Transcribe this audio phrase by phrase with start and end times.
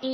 [0.00, 0.04] ス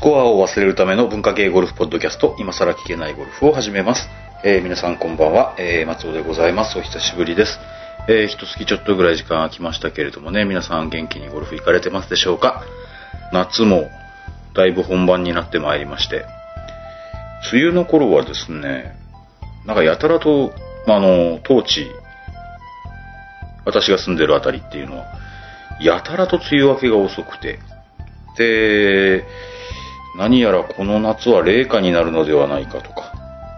[0.00, 4.08] コアを忘れるための文化系ゴルフポッドキャスト、今更聞けないゴルフを始めます。
[4.42, 6.78] えー皆さんこんばんは、えー松尾でございます。
[6.78, 7.58] お久しぶりです。
[8.06, 12.62] えー、一月ちょっとぐらい時間空きましたけれどもね、皆さん元気にゴルフ行かれてますでしょうか？
[13.32, 13.88] 夏も
[14.54, 16.26] だいぶ本番になってまいりまして、
[17.50, 18.94] 梅雨の頃はですね、
[19.64, 20.52] なんかやたらと、
[20.86, 21.90] あの、当地、
[23.64, 25.06] 私が住んでるあたりっていうのは、
[25.80, 27.58] やたらと梅雨明けが遅くて、
[28.36, 29.24] で、
[30.18, 33.14] 何やらこの夏は冷夏になるのではないかとか、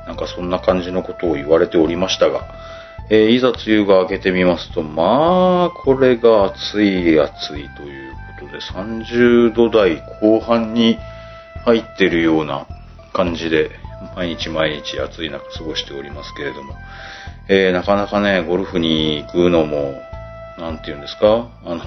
[0.07, 2.76] なんかそんな感じのことを言われておりましたが、
[3.09, 10.99] えーいざ梅雨が明けてみますと、まあ、これが暑い暑いということで、30度台後半に
[11.65, 12.67] 入ってるような
[13.13, 13.71] 感じで、
[14.17, 16.75] 毎日毎日暑い中過ごしておりますけれども、
[17.49, 19.95] えーなかなかね、ゴルフに行くのも、
[20.59, 21.49] なんて言うんですか？
[21.65, 21.81] あの、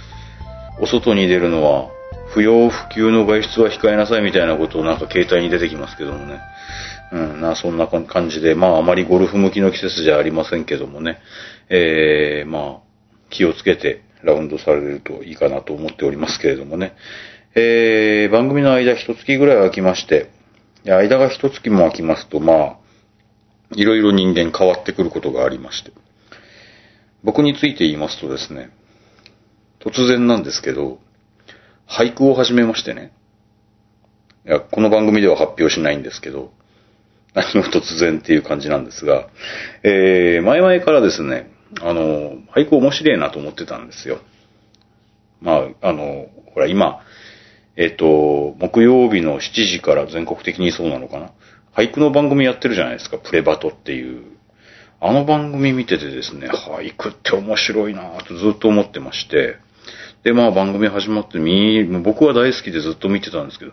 [0.80, 1.88] お外に出るのは、
[2.30, 6.40] 不要不急の外出は控えなさいみたいなことをなんか携帯に出てきますけどもね。
[7.12, 11.18] うん、な、そんな感じで、まああまりゴルフ向きの季節じゃありませんけどもね。
[11.68, 12.88] えー、まあ、
[13.30, 16.94] 気をつけてラウンドされるといいかなと思っておりますけれどもね。
[17.54, 20.30] えー、番組の間一月ぐらい空きまして、
[20.84, 22.76] 間が一月も空きますと、まあ、
[23.74, 25.92] いろいろ人間変わってくることがありまして。
[27.22, 28.70] 僕について言いますとですね、
[29.80, 31.00] 突然なんですけど、
[31.88, 33.12] 俳句を始めましてね。
[34.46, 36.52] いや、この番組では発表しないんですけど、
[37.38, 39.28] 何も突然っていう感じなんですが、
[39.82, 41.50] えー、前々からですね、
[41.80, 44.18] あの、俳句面白いなと思ってたんですよ。
[45.40, 47.00] まあ、あの、ほら今、
[47.76, 51.30] えっ、と、木曜日の7時から全国的にそうなのかな。
[51.76, 54.24] 俳句の番組やってるじゃないですか、プレバトっていう。
[55.00, 59.58] あの番組見ててですね、俳句って面白いなぁとずっと思ってまして、
[60.24, 63.72] で、まあ番組始まってみ、僕は大好きでずっと見てたんですけど、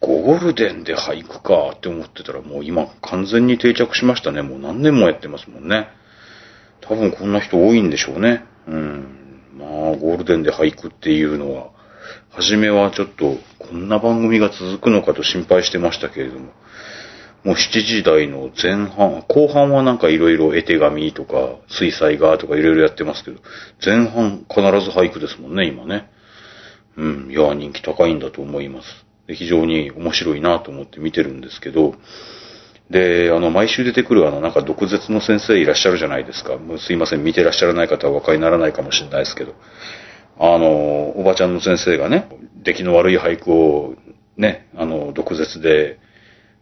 [0.00, 4.42] ゴールデンで俳句かって思ってたらもう今完全に定着しましたね。
[4.42, 5.88] もう何年もやってますもんね。
[6.80, 8.44] 多分こんな人多いんでしょうね。
[8.66, 9.42] うん。
[9.58, 11.70] まあゴールデンで俳句っていうのは、
[12.30, 16.52] 初めはちょっとこんな番組が続くのかと心配してましたけれども、
[17.44, 23.40] もう7時台の前半、後半はなんかいろいろ絵手紙とか水彩画とかいろいろやってますけど、
[23.84, 26.10] 前半必ず俳句ですもんね、今ね。
[26.96, 29.07] うん、いや、人気高いんだと思います。
[29.28, 31.94] 非常に面白いなと思って見てるんですけど、
[32.90, 36.56] で、あの、毎週出てくるあの、なんか毒舌の先生いらっしゃるじゃないですか。
[36.56, 39.54] もうすいません、見てらっしゃらない方はお分かりにならないかもしれないですけど、
[40.38, 42.28] あの、おばちゃんの先生がね、
[42.62, 43.94] 出来の悪い俳句を
[44.36, 45.98] ね、あの、毒舌で、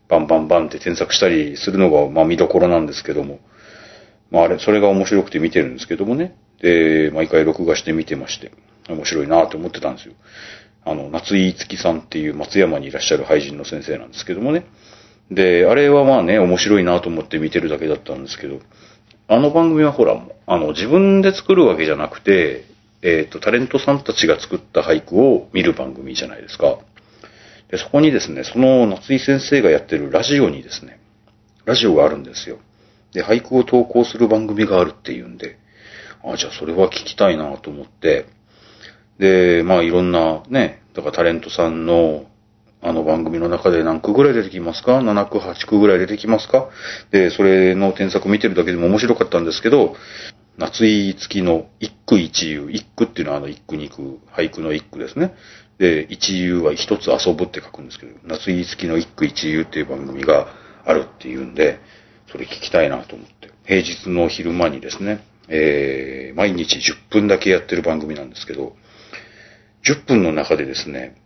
[0.08, 3.40] バンバンバンって添削したりするのが、まあ見どころなんですけども、
[4.30, 6.36] まああれ、それが面白くて見てるんですけどもね。
[6.60, 8.52] で、毎回録画して見てまして、
[8.88, 10.14] 面白いなと思ってたんですよ。
[10.86, 14.64] あの、夏井月さんっていう松山にいらっしゃる俳人の先生なんですけどもね。
[15.32, 18.60] で、あれはまあね、面白いなと思って見てるだけだったんですけど、
[19.26, 20.16] あの番組はほら、
[20.46, 22.64] あの、自分で作るわけじゃなくて、
[23.02, 26.78] えっ、と、タレントさんたちが作った俳句を見る番組じゃないですか。
[27.68, 31.00] で、そこにですね、その夏井先生がやってるラジオにですね、
[31.64, 32.58] ラジオがあるんですよ。
[33.12, 35.58] で、俳句を投稿する番組があるっていうんで、
[36.22, 38.26] あ、じゃあそれは聞きたいなと思って、
[39.18, 42.26] で、まあいろんなね、だからタレントさんの
[42.82, 46.68] あの番組の中で何句ぐらい出てきますか ?7 句、8句ぐらい出てきますか？
[47.10, 49.96] で、それの添削見てるだけでも面白かったんですけど、
[50.58, 52.70] 夏井月の一句一遊。
[52.70, 55.34] 一句っていうのはあの一句二句、俳句の一句ですね。
[55.78, 60.48] で、一遊は一つ遊ぶって書くんですけど、夏井月の一句一遊っていう番組が
[60.84, 61.80] あるっていうんで、
[62.30, 63.50] それ聞きたいなと思って。
[63.64, 68.76] 平日の昼間にですね、えー、毎日10分だけやってる番組なんですけど、
[69.88, 71.16] 10分の中でですね、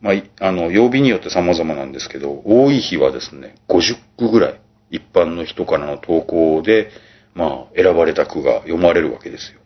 [0.00, 4.60] まあ、あの、曜日によって様々なんですけど、多い日はですね、50句ぐらい、
[4.90, 6.90] 一般の人からの投稿で、
[7.34, 9.60] まあ、選ばれた句が読まれるわけですよ。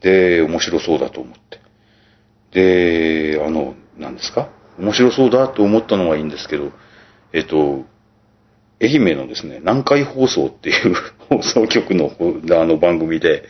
[0.00, 1.34] で、面白そうだと思っ
[2.50, 3.34] て。
[3.34, 4.48] で、あの、何ですか？
[4.78, 6.72] 面白そうだと思ったのはいいんですけど、
[7.32, 7.84] えっと、
[8.80, 10.94] 愛媛のですね、南海放送っていう
[11.28, 12.12] 放送局の
[12.52, 13.44] あの番組で、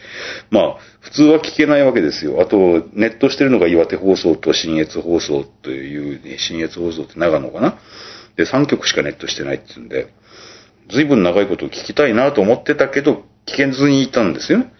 [0.50, 2.40] まあ、普通は聞けないわけですよ。
[2.40, 7.78] あと、ネットしてるのが岩手放送と新越放送という、ね、新越放送って長野かな？
[8.36, 10.08] で、3局しかネットしてないっていうんで、
[10.90, 14.72] 随分長いことを聞きたいなと思ってたけど、聞けずにいたんですよね。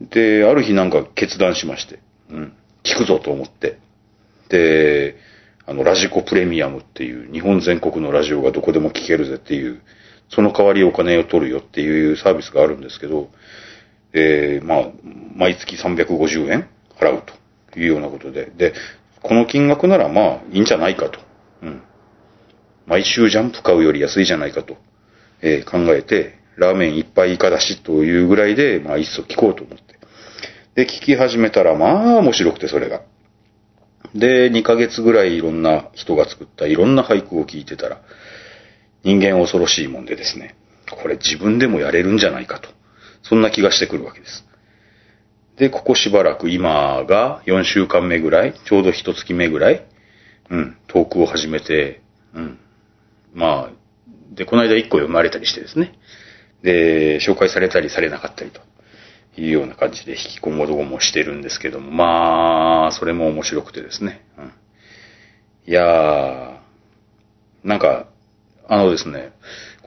[0.00, 1.98] で、ある日なんか決断しまして、
[2.30, 2.52] うん。
[2.84, 3.78] 聞くぞと思って。
[4.48, 5.16] で、
[5.66, 9.80] あの、ラジコプレミアムっていう日本全国のラジオがどこでも聞けるぜっていう、
[10.28, 13.28] その代わりお金を取るよっていうサービスがあるんですけど、
[14.12, 14.90] えー、まあ、
[15.34, 16.68] 毎月350円
[16.98, 17.22] 払う
[17.72, 18.74] というようなことで、で、
[19.22, 21.18] この金額ならまあいいんじゃないかと。
[21.62, 21.82] うん。
[22.86, 24.76] 毎週ジャンプ買うより安いじゃないかと、
[25.42, 29.98] えー考えて、ラーメン一杯以下だしというぐらいで、まあ一層聞こうと思って。
[30.74, 33.02] で、聞き始めたら、まあ面白くてそれが。
[34.14, 38.00] で、2ヶ月ぐらいいろんな人が作ったいろんな俳句を聞いてたら、
[39.04, 40.56] 人間恐ろしいもんでですね、
[40.90, 42.68] これ自分でもやれるんじゃないかと。
[43.22, 44.46] そんな気がしてくるわけです。
[45.56, 49.86] で、ここしばらく今が4週間目ぐらい、ちょうど1月目ぐらい、
[50.50, 52.02] うん、トークを始めて、
[52.34, 52.58] うん。
[53.34, 55.94] まあ、で、この間1個読まれたりしてですね。
[56.62, 58.60] で、紹介されたりされなかったりと
[59.36, 64.24] いうような感じで引きこもどもしてるんですけども、まあ、それも面白くてですね。
[64.38, 64.52] うん、
[65.66, 66.56] いやー、
[67.64, 68.08] なんか、
[68.68, 69.32] あのですね、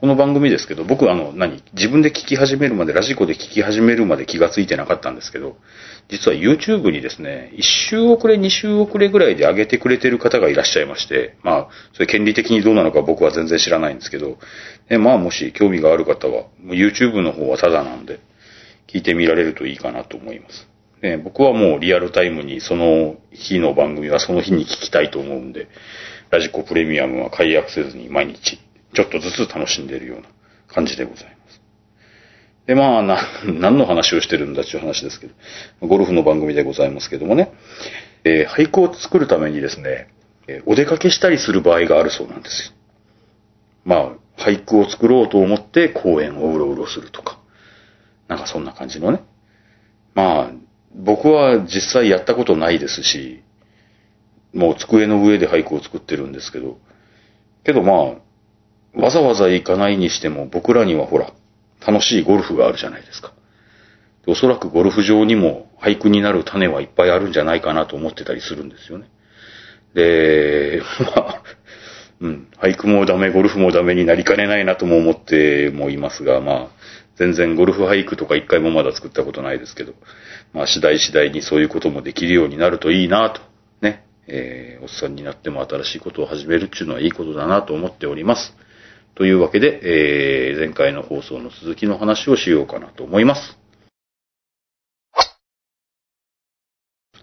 [0.00, 5.56] この番組ですけど、僕あの、何自分で聞き始めるまで、ラジコで聞き始めるまで気がついてなかったんですけど、
[6.08, 14.38] 実は YouTube にですね、1週遅れ、2週遅れぐらいで上げてくれてる方がいらっしゃいまして、まあ、それ権利的にどうなのか僕は全然知らないんですけど、
[14.88, 18.20] えまあ、もし興味がある方は、YouTube の方はタダなんで、
[18.92, 20.68] 聞いてみられるといいかなと思います。
[21.02, 25.68] ね、僕はもうリアルタイムにその日の番組はその日に聞きたいと思うんで、
[26.30, 28.58] ラジコプレミアムは解約せずに毎日
[28.94, 30.28] ちょっとずつ楽しんでいるような
[30.68, 31.60] 感じでございます。
[32.66, 35.34] で、まあ、な、 何の話をしてるんだっていう話ですけど、
[35.86, 37.52] ゴルフの番組でございますけどもね、
[38.24, 40.08] えー俳句を作るためにですね、
[40.46, 42.72] えお出かけしたりする場合があるそうなんですよ。
[43.84, 47.39] まあ、俳句を作ろうと思って公園をうろうろするとか、
[48.30, 49.24] なんかそんな感じのね。
[50.14, 50.50] まあ、
[50.94, 53.42] 僕は実際やったことないですし、
[54.54, 56.78] もう机の上で俳句を作ってるんですけど、
[57.64, 61.32] けどまあ、わざわざ行かないにしても僕らにはほら、
[61.84, 63.32] 楽しいゴルフがあるじゃないですか。
[64.28, 69.08] おそらくゴルフ場にも俳句になる種はいっぱいあるんじゃないかなと思ってたりするんですよね。
[69.94, 70.82] で、
[71.16, 71.42] まあ、
[72.20, 76.79] うん、俳句もダメ、ゴルフもダメになりかねないなとも思ってもいますが、まあ、
[77.20, 79.92] 全然ゴルフ俳句とか一回もまだ作ったことないですけど、
[80.54, 83.42] まあ次第次第にそういうこともできるようになるといいなと、
[83.82, 88.54] ね、えーおっさんになっても新しいことを始めるっていうのはいいことだなと思っております。
[89.16, 93.58] というわけで、えー前回の放送の続きの話をしようかなと思います。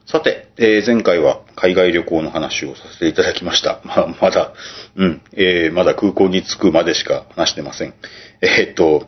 [0.06, 3.82] さて、えー前回は海外旅行の話をさせていただきました。
[3.84, 4.54] まあ、まだ、
[4.96, 7.96] うん、えーまだ空港に着くまでしか話してません。
[8.42, 9.08] えーっと、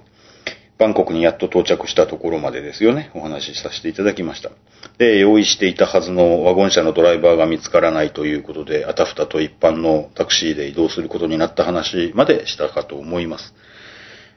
[0.80, 4.50] バンコクにやっと到着したところまでですよね、お話しさせていただきました。
[4.98, 13.54] で、用意していたはずのワゴン車のドライバーが見つからないということで、あたふたと一般のタクシーで移動することになった話までしたかと思います。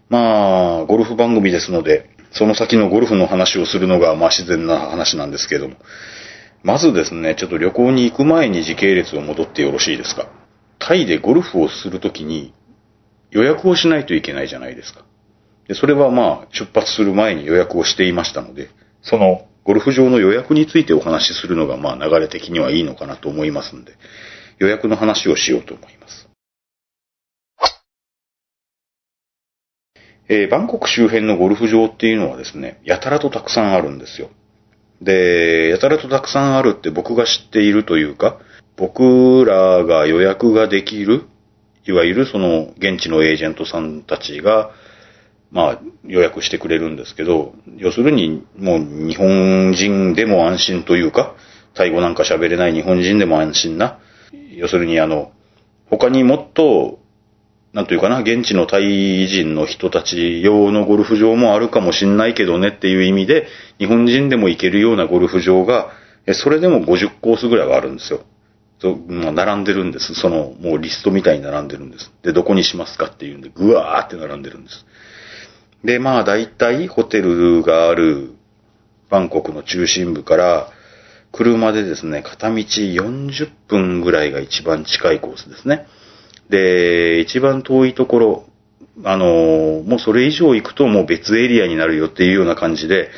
[0.08, 5.76] まあ、ゴルフ番組ですので、その先のゴルフの話をするのが、まあ自然な話なんですけども。
[6.64, 10.26] まずですね、ちょっと旅行に行く前に時系列を戻ってよろしいですか。
[10.80, 12.52] タイでゴルフをするときに
[13.30, 15.04] 予約をしないといけないじゃないですか。
[15.68, 18.70] で、それはまあ、出発する前に予約をしていましたので、
[19.02, 23.92] そのゴルフ場の予約についてお話しするのがまあ流れ的にはいいのかなと思いますので、
[24.58, 26.28] 予約の話をしようと思います。
[30.28, 34.30] えーバンコク周辺のゴルフ場っていうのはですね、やたらとたくさんあるんですよ。
[35.00, 38.38] で、やたらとたくさんあるって僕が知っているというか、
[38.76, 41.24] 僕らが予約ができる、
[41.84, 44.70] いわゆるその現地のエージェントさんたちが、
[45.52, 51.34] まあ予約してくれるんですけど、要するにもう日本人でも安心というか、
[51.74, 53.98] タイ語なんか喋れない日本人でも安心な、
[54.56, 55.32] 要するにあの、
[55.88, 57.02] 他にもっと
[57.72, 63.46] なんというかな、現地のタイ人の人たち用のゴルフ場もあるかもしんないけどねっていう意味で、
[63.78, 65.90] 日本人でも行けるようなゴルフ場が、
[66.34, 68.20] それでも50コースぐらいはあるんですよ。
[68.78, 70.14] そうまあ並んでるんです。
[70.14, 72.12] その、もうリストみたいに並んでるんです。
[72.22, 74.84] で、どこにしますかっていうんで、ぐわーって並んでるんです。
[75.84, 78.34] で、まあ大体ホテルがある
[79.10, 80.68] バンコクの中心部から、
[81.32, 85.86] 車でですね、片道40分ぐらいが一番近いコースですね。
[86.50, 88.44] で、一番遠いところ、
[89.04, 93.08] あのもうそれ以上行くともう別エリアになるよっていうような感じで、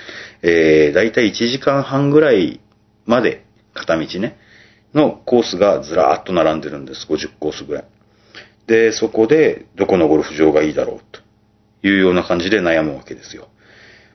[0.43, 2.61] えー、だいたい1時間半ぐらい
[3.07, 3.45] まで、
[3.75, 4.39] 片道ね、
[4.95, 7.07] のコースがずらーっと並んでるんです。
[7.11, 7.85] 50コースぐらい。
[8.69, 11.24] で、そこで、どこのゴルフ場がいいだろうと
[11.85, 13.49] いうような感じで悩むわけですよ。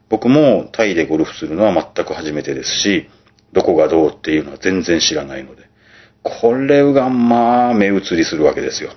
[0.10, 3.10] 僕もタイでゴルフするのは全く初めてですし、
[3.54, 5.70] どこがどうっていうのは全然知らないので。
[6.24, 8.92] これがまあ目移りするわけですよ。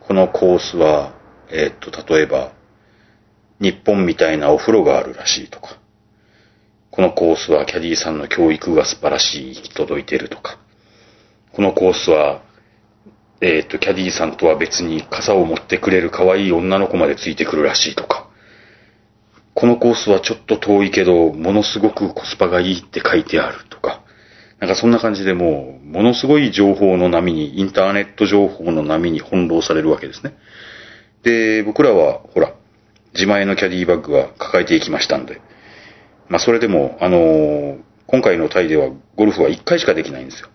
[0.00, 1.14] このコースは、
[1.50, 2.52] えーっと、例えば、
[3.60, 5.78] 日本みたいなお風呂があるらしいとか、
[6.90, 10.58] このコースはキャディーさんの教育が素晴らしい行き届いてるとか、
[11.52, 12.42] このコースは、
[13.40, 18.28] えーっと、キャディーさんとは別に傘を持ってくれる可愛い女の子までついてくるらしいとか、
[19.54, 24.02] このコースはちょっと遠いけど、ものすごくコスパがいいって書いてあるとか、
[24.58, 30.34] なんかそんな感じでもう、ものすごい情報の波に、インターネット情報の波に翻弄されるわけですね。
[31.22, 32.52] で、僕らは、ほら、
[33.14, 35.40] 自前のキャディバッグは抱えていきましたんで、
[36.28, 37.78] まあそれでも、あのー
[38.10, 40.48] 今回のタイではゴルフは1回しかできないんですよ。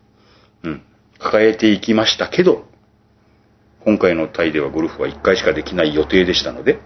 [0.64, 0.82] うん。
[1.20, 2.66] 抱えていきましたけど、
[3.86, 6.80] 今回のタイではゴルフは1回しかできない予定でしたので、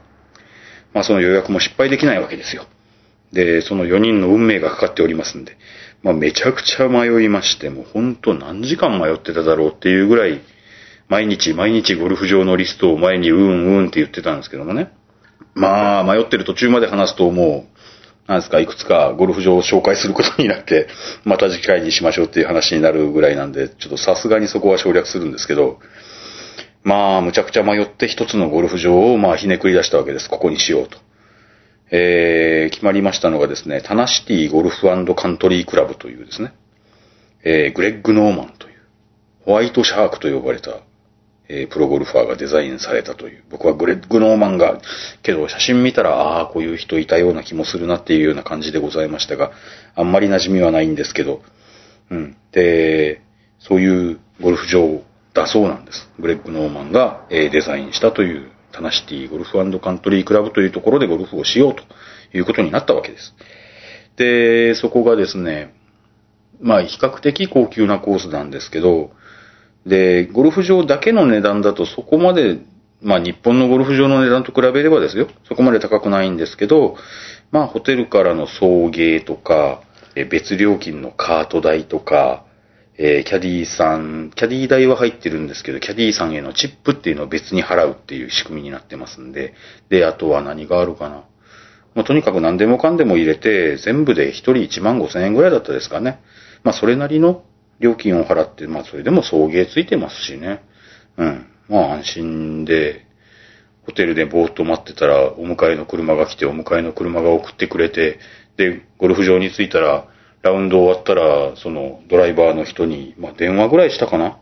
[0.93, 2.65] まあその予約も失敗できないわけですよ。
[3.31, 5.57] で、その4人の運命がかかっておりますんで、
[6.03, 10.41] まあめちゃくちゃ迷いまして、もうほんと何時間迷ってただろうっていうぐらい、
[11.07, 14.91] 毎日毎日ゴルフ場のリストを前にうんうんって言ってたんですけどもね。
[15.53, 17.79] まあ迷ってる途中まで話すともう、
[18.29, 20.87] なんですか、いくつかゴルフ場を紹介することになって、
[21.23, 25.79] また次回にしましょうっていう話になるぐらいなんで、ちょっとさすがにそこは省略するんですけど、
[26.83, 30.29] まあ、むちゃくちゃ迷って一つのゴルフ場をまあひねくり出したわけです。
[30.29, 30.97] ここにしようと。
[31.91, 36.53] えー、決まりましたのがですね、タナシティゴルフカントリークラブというですね、
[37.43, 38.75] えー、グレッグ・ノーマンという、
[39.45, 40.81] ホワイトシャークと呼ばれた、
[41.47, 44.79] えープロゴルファーがデザインされたという、僕はグレッグ・ノーマンが、
[45.23, 49.51] けど写真見たら、ああ、こういう人いたような気もするなっていうような感じでございましたが、
[49.95, 51.41] あんまり馴染みはないんですけど、
[52.11, 52.37] うん。
[52.51, 53.21] で、
[53.57, 55.01] そういうゴルフ場
[55.33, 56.09] だそうなんです。
[56.19, 61.83] グレッグ・ノーマンが、えデザインしたという、タナシティゴルフカントリークラブというところでゴルフをしようと
[62.37, 63.33] いうことになったわけです。
[64.15, 65.73] で、そこがですね、
[66.61, 69.11] まあ比較的高級なコースなんですけど、
[69.85, 72.59] で、ゴルフ場だけの値段だとそこまで、
[73.01, 76.97] まあ日本のゴルフ場の値段と比べればですよ、そこまで高くないんですけど、
[77.51, 79.81] まあホテルからの送迎とか、
[80.29, 82.43] 別料金のカート代とか、
[83.01, 89.53] えーキャディーさん、キャディー代は入ってるんですけど、キャディーさんへのチップっていうのを別に払うっていう仕組みになってますんで、
[89.87, 91.23] で、あとは何があるかな。
[91.95, 96.19] もうとにかく何でもかんでも入れて、全部で1人1万5千円ぐらいだったですかね。
[96.63, 97.45] まあそれなりの
[97.79, 100.61] 料金を払って、まあそれでも送迎ついてますしね。
[101.15, 101.45] うん。
[101.69, 103.05] まあ安心で、
[103.85, 108.19] ホテルでぼーっと待ってたら、お迎えの車が来て、お迎えの車が送ってくれて、
[108.57, 110.05] で、ゴルフ場に着いたら、
[110.41, 114.37] ラウンド終わったら、そのドライバーの人に、まあ電話ぐらいしたかな？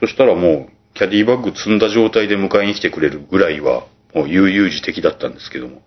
[0.00, 5.82] そしたらもう、キャディバッグ積んだ状態で迎えに来てくれるぐらいは、もう悠々自適だったんですけども、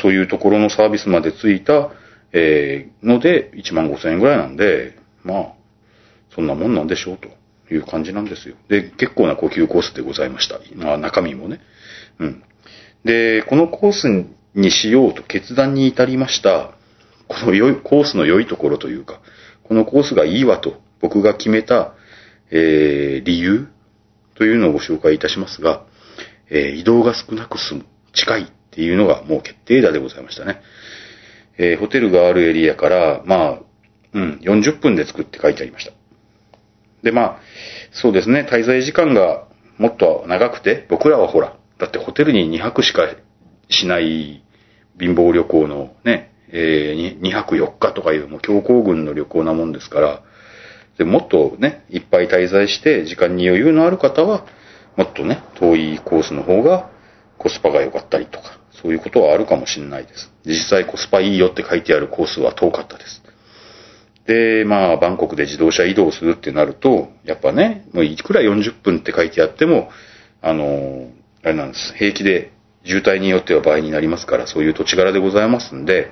[0.00, 1.90] そういうところのサービスまでついた、
[2.32, 5.52] えーので、1万5千円ぐらいなんで、まあ、
[6.34, 7.28] そんなもんなんでしょうと
[7.72, 8.56] いう感じなんですよ。
[8.68, 10.58] で、結構な高級コースでございました。
[10.74, 11.60] まあ中身もね。
[12.18, 12.42] うん。
[13.04, 16.72] で、このコースにしようと決断に至りました、
[17.32, 19.20] この良い、コースの良いところというか、
[19.64, 21.94] このコースがいいわと僕が決めた、
[22.50, 23.68] えー理由
[24.34, 25.84] というのをご紹介いたしますが、
[26.50, 30.60] えー移動が少なく済む、近いっていうのがもう決定打でございましたね。
[31.58, 33.58] えーホテルがあるエリアから、まあ、
[34.14, 35.92] うん、40分で着くって書いてありました。
[37.02, 37.40] で、まあ、
[37.92, 39.46] そうですね、滞在時間が
[39.78, 43.02] もっと長くて、僕らはほら、だってホテルに2泊しか
[43.68, 44.44] しない
[45.00, 50.22] 貧乏旅行のね、えー、2泊4日とかいうもう強行軍の旅行なもんですから、
[50.98, 54.44] でもっとね、いっぱい滞在して時間に余裕のある方は、
[54.96, 56.90] もっとね、遠いコースの方が
[57.38, 60.30] コスパが良かったりとか、そういうことはあるかもしれないです。
[60.44, 63.22] 実際コスパいいよって書いてあるコースは遠かったです。
[64.26, 69.90] で、まあ、バンコクで自動車移動するってなると、やっぱね、もういくら40分って書いてあっても、
[70.40, 71.10] あの、
[71.42, 71.94] あれなんです。
[71.94, 72.52] 平気で
[72.84, 76.10] 渋滞によっては倍になりますから、そういう土地柄でございますんで、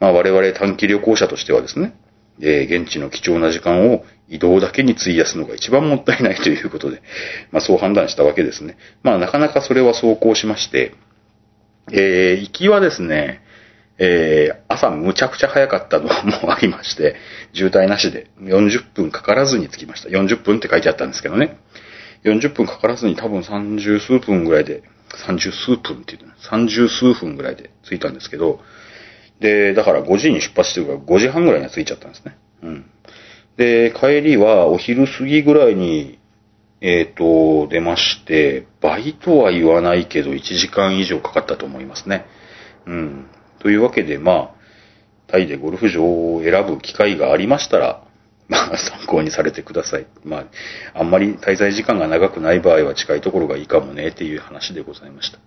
[0.00, 1.94] まあ我々短期旅行者としてはですね、
[2.40, 7.02] えー現地の貴重な時間を移動だけに費やすのが一番もったいないということで、
[7.50, 8.76] まあそう判断したわけですね。
[9.02, 10.94] まあなかなかそれは走行しまして、
[11.92, 13.42] えー行きはですね、
[13.98, 17.16] えー朝むちゃくちゃ早かったのもありまして、
[17.52, 20.08] 渋滞なしで40分かからずに着きました。
[20.08, 21.58] 40分って書いてあったんですけどね。
[22.24, 24.82] 40分かからずに多分30数分ぐらいで、
[25.16, 28.60] 30数分って言うの30数分ぐらいで着いたんですけど、
[29.40, 32.38] で、だから5時に出発してるから5時半ぐらいには着いちゃったんですね。
[32.62, 32.90] うん。
[33.56, 36.18] で、帰りはお昼過ぎぐらいに、
[36.80, 42.26] えっ、と、出まして、倍とは言わないけど1時間以上かかったと思いますね。
[42.86, 43.26] うん。
[43.60, 44.50] というわけで、まあ、
[45.28, 48.04] タイでゴルフ場を選ぶ機会がありましたら、
[48.52, 50.06] まあ、参考にされてください。
[50.24, 50.40] ま
[50.94, 55.38] あ、あんまり滞在時間が長くない場合は近いところがいいかもね、っていう話でございました。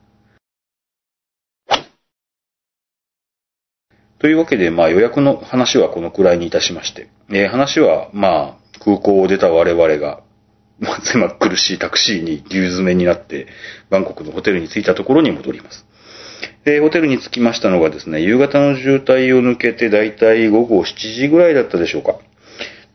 [4.17, 10.21] というわけで、まあ予約の話はこのくらいにいたしまして、えー話は、まあ、空港を出た我々が、
[10.79, 13.47] まあ、狭苦しいタクシーに牛詰めになって、
[13.91, 15.85] バンコクのホテルに着いたところに戻ります。
[16.63, 22.17] で、ホテルに着きましたのがですね、夕方の渋滞を抜けて、だいたい午後7時ぐらいだったでしょうか。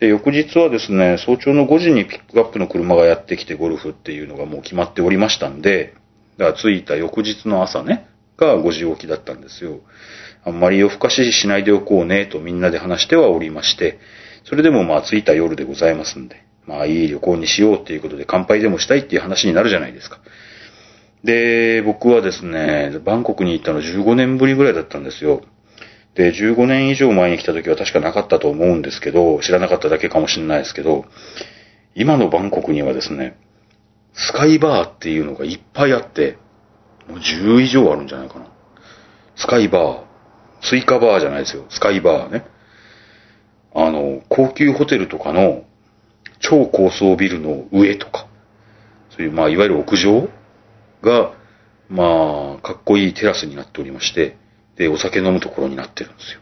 [0.00, 5.95] で、翌日はですね、早朝の5時にピックアップの車がやってきてゴルフっていうのがもう決まっておりましたんで、
[6.38, 9.80] だから着いた翌日の朝ね、が5時起きだったんですよ。
[10.42, 13.99] あんまり夜更かししないでおこうね、とみんなで話してはおりまして、
[14.45, 20.19] それでもまあ着いた夜でございますんで、まあいい旅行にしようっていうことで乾杯でもしたいっていう話になるじゃないですか。
[21.25, 25.42] で、僕はですね、バンコクに行ったの15年ぶりぐらいだったんですよ。
[26.14, 31.05] で、15年以上前に来た時は確かなかったと思うんですけど、知らなかっただけかもしれないですけど、
[31.95, 33.37] 今のバンコクにはですね、
[34.14, 36.38] スカイバーっていうのがいっぱいあって、
[37.09, 38.47] もう10以上あるんじゃないかな。
[39.37, 40.11] スカイバー。
[40.62, 41.64] スイカバーじゃないですよ。
[41.71, 42.45] スカイバーね。
[43.75, 45.64] あの、高級ホテルとかの
[46.40, 48.26] 超高層ビルの上とか、
[49.11, 50.29] そういう、まあ、いわゆる屋上
[51.02, 51.33] が、
[51.88, 54.37] まあ、かっこいいテラスになっておりまして、
[54.80, 56.40] で、お酒飲むところになってるんですよ。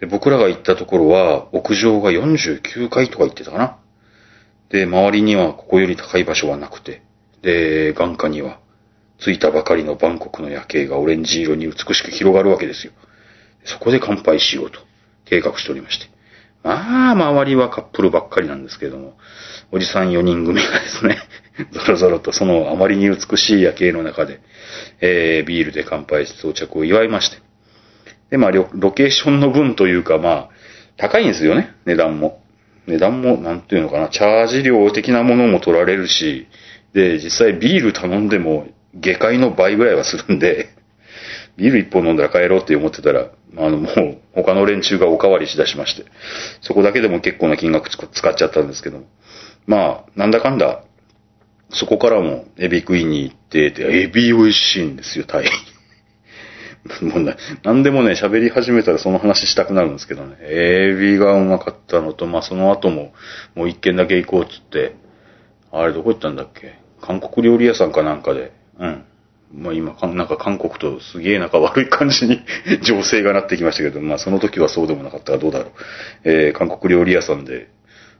[0.00, 3.76] で、僕らが行ったところは、屋上が49階とか言ってたかな。
[4.70, 7.02] で、周りにはここより高い場所はなくて、
[7.42, 8.60] で、眼下には、
[9.18, 12.94] 着いたばかりのバンコクの夜景がオレンジ色に美しく広がるわけですよ。
[13.64, 14.80] そこで乾杯しようと
[15.26, 16.06] 計画しておりまして。
[16.62, 19.18] まあ、周りはカップルばっかりなんですけれども、
[19.70, 21.18] おじさん4人組がですね、
[21.72, 24.40] ぞろぞろとそのあまりに美しい夜景の中で、
[25.00, 27.38] えー、ビールで乾杯して到着を祝いまして。
[28.30, 30.48] で、まあ、ロケーションの分というか、まあ、
[30.96, 32.40] 高いんですよね、値段も。
[32.86, 36.48] 値段も、なんていうのかな、チャージ料的なものも取られるし、
[36.94, 40.70] で、実際ビール頼んでも、下界の倍ぐらいはするんで、
[41.56, 46.04] ビール一本飲んだら帰ろうって思ってたら、あの、もう、他の連中がおかわりしだしまして、
[46.62, 49.04] そこだけでも結構な金額使使っちゃったんですけど、
[49.66, 50.84] まあ、なんだかんだ、
[51.72, 55.46] そこからもエビ食いに行って、でエビ美味しいんですよ、タイ。
[57.02, 60.36] もうな、なんでもね、喋り始めたらその話したくなるんですけどね。
[60.40, 63.12] エビがうまかったのと、まあその後も、
[63.54, 64.94] もう一軒だけ行こうっつって、
[65.70, 66.74] あれどこ行ったんだっけ？
[67.00, 69.04] 韓国料理屋さんかなんかで、うん。
[69.54, 72.40] まあ今、なんか韓国とすげえ仲悪い感じに
[72.82, 75.70] 情勢がなってきましたけど、まあその時はそうでもなかったらどうだろう。
[76.24, 77.68] えー、韓国料理屋さんで、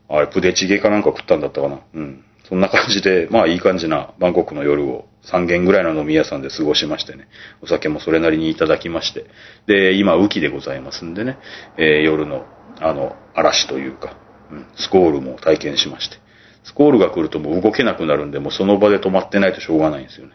[0.09, 1.81] あれ、プデチゲかなんか食ったんだったかな。
[1.95, 2.25] うん。
[2.48, 7.28] そんな感じで、 まあいい感じなバンコクの夜を3軒ぐらいの飲み屋さんで過ごしましてね。
[7.62, 9.26] お酒もそれなりにいただきまして。
[9.66, 11.38] で、今、雨季でございますんでね。
[11.76, 12.44] えー夜の、
[12.81, 14.16] あの、嵐というか、
[14.50, 16.16] うん、スコールも体験しまして。
[16.64, 20.33] スコールが来るともう動けなくなるんで、もうその場で止まってないとしょうがないんですよね。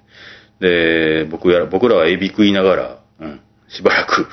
[0.60, 4.28] で、僕や、僕らはエビ食いながら、うん、しばらく、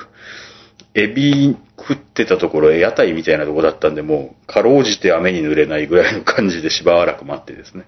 [0.97, 7.83] エビ食ってたところ、屋台みたいなとこだったんで、もう、かろうじて雨に濡れないぐらいの感じでしばらく待ってですね。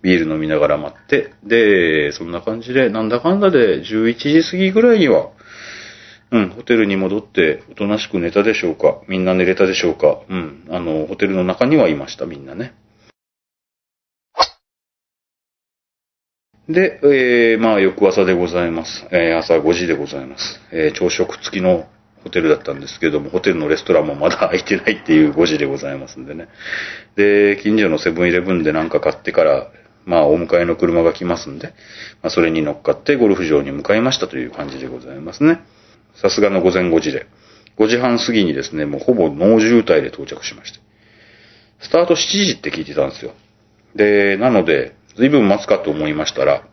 [0.00, 5.28] ビール飲みながら待って、で、そんな感じで、なんだかんだで11時過ぎぐらいには、
[6.30, 9.00] うん、ホテルに戻って、おとなしく寝たでしょうか。
[9.06, 10.20] みんな寝れたでしょうか。
[10.28, 12.72] うん、あの、ホテルの中にはいました、みんなね。
[16.68, 19.06] で、えー、まあ、翌朝でございます。
[19.12, 20.60] えー、朝5時でございます。
[20.72, 21.86] えー、朝食付きの
[22.26, 26.48] ホテルだったんですけども、ホテルのレストランもまだ開いてないっていう5時でございますんでね。
[27.14, 29.70] で、近所のセブンイレブンでなんか買ってから、
[30.04, 31.68] まあ、お迎えの車が来ますんで、
[32.22, 35.60] まあ、それに乗っかってゴルフ場に向かいましたという感じでございますね。
[36.16, 37.26] さすがの午前5時で。
[37.78, 40.80] 5時半過ぎにですね、もうほぼノー渋滞で到着しまして。
[41.78, 43.34] スタート7時って聞いてたんですよ。
[43.94, 46.64] で、なので、随分待つかと思いましたら、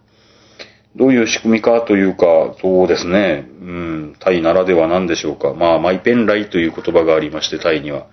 [0.95, 5.53] どういう仕組みかというか、そうですね、うん、タイならではなんでしょうか。
[5.53, 8.07] まあ、マイペンライという言葉がありまして、タイには。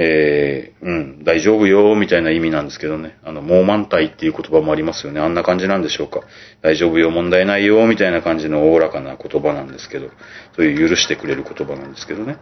[0.00, 3.18] えー、うん、大丈夫よ、みたいな意味なんですけどね。
[3.24, 5.20] あの、もう満タイっていう言葉もありますよね。
[5.20, 6.20] あんな感じなんでしょうか。
[6.62, 10.10] 大丈夫よ、問題ないよ、みたいな感じのおおらかな言葉なんですけど、
[10.54, 12.36] そういう許してくれる言葉なんですけどね。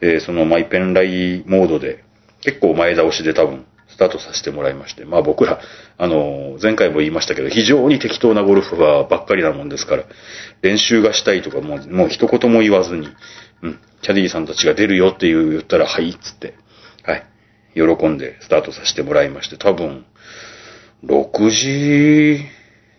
[0.00, 2.04] えー、そのマイペンライモードで、
[2.40, 5.04] 結構前倒しで多分、スタートさせてもらいまして。
[5.04, 5.60] まあ僕ら、
[5.98, 10.04] あの、前回も言いましたけど、非常に適当なゴルファーばっかりなもんですから、
[10.62, 13.08] 練習がしたいとかもう、もう一言も言わずに、
[13.62, 16.54] うん、キャディーさんたちが出るよっていう言ったら、はい、っつって、
[17.04, 17.24] はい、
[17.74, 20.04] 喜んでスタートさせてもらいまして、多分、
[21.04, 22.44] 6時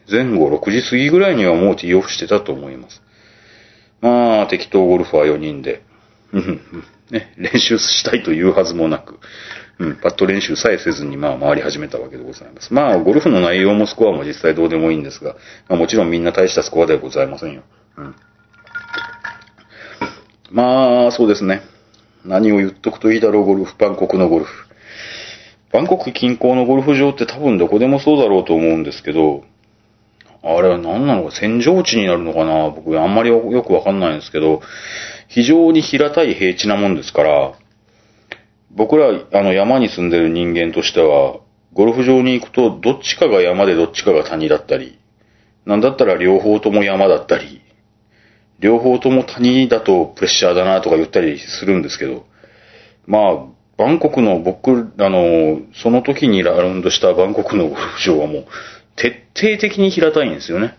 [0.10, 3.02] 前後、6時過ぎぐらいにはもうティーオフしてたと思います。
[4.00, 5.84] まあ、適当ゴルファー4人で、
[6.32, 6.62] うん
[7.12, 9.20] ね、練習したいというはずもなく、
[9.78, 12.74] うん、パット練習さえせずに、まあ、回り始めたわけでございます。
[12.74, 15.36] まあ、ゴルフの内容もスコアも実際どうでもいいんですが、
[15.68, 17.64] まあ、もちろんみんな大したスコアではございませんよ。
[17.98, 18.16] うん。
[20.52, 21.62] まあ、そうですね。
[22.24, 24.66] 何を言っとくといいだろう、ゴルフ、バンコクのゴルフ。
[25.74, 29.44] バンコク近郊のゴルフ場って多分どこでもそうだろうと思うんですけど、
[30.42, 34.62] あれは何なのか、戦場地になるのかな僕あんまりよくわかんないんですけど、
[35.28, 37.54] 非常に平たい平地なもんですから、
[38.72, 41.40] 僕ら、あの、山に住んでる人間としては、
[41.74, 44.98] ゴルフ場に行くと、どっちかが山でどっちかが谷だったり、
[45.66, 47.62] なんだったら両方とも山だったり、
[48.60, 52.26] 両方とも谷だとプレッシャーだなとか言ったりするんですけど、
[53.06, 53.46] まあ、
[53.78, 58.46] バンコクの僕、あの、その時にラウンドしたバンコクのゴルフ場はもう、
[58.96, 60.78] 徹底的に平たいんですよね。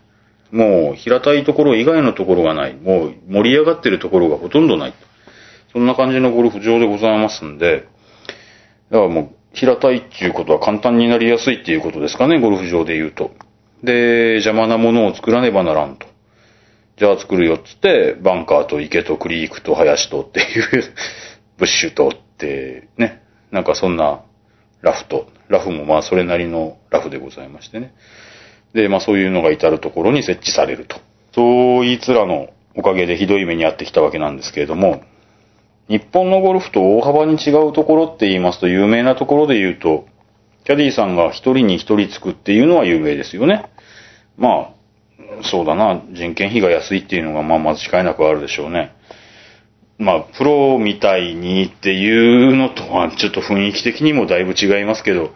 [0.51, 2.75] もう、平たいところ以外のところがない。
[2.75, 4.95] もう、盛り上がってるところがほとんどない。
[5.77, 7.87] そんな感じのゴルフ場でございますんで、
[8.91, 13.33] だからもう、平たいっていうことは簡単になりやすいっていうことですかね、ゴルフ場で言うと。
[13.83, 16.07] で、邪魔なものを作らねばならんと。
[16.97, 20.85] じゃあ作るよっつって、バンカーと池とクリークと林とっていう、
[21.59, 23.21] ブッシュとって、ね。
[23.51, 24.23] なんかそんな
[24.81, 27.93] ラフと、ラフもまあそれなりのラフでございましてね。
[28.73, 30.97] で、まあそういうのが至るところに設置されると。
[31.35, 35.03] そういつらのおかげでひどい目に遭ってきたわけなんですけれども、
[35.89, 40.07] 日本のゴルフと大幅に違うところって言いますと、有名なところで言うと、
[40.65, 43.67] キャディーさんが一人に一人つくっていうのは有名ですよね。
[44.37, 48.97] まあ、そうだな、人件費が安いっていうのが、まあ、まず違いなくあるでしょうね。
[49.99, 55.31] まあ、プロみたいにっていうのとは、ちょっと雰囲気的にもだいぶ違いますけど、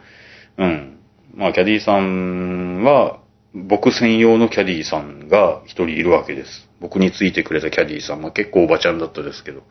[0.58, 0.98] うん。
[1.34, 3.20] まあ、キャディーさんは、
[3.54, 6.69] 僕専用のキャディーさんが一人いるわけです。
[6.80, 9.62] 僕についてくれたキャディーさんは結構おばちゃんだったですけど、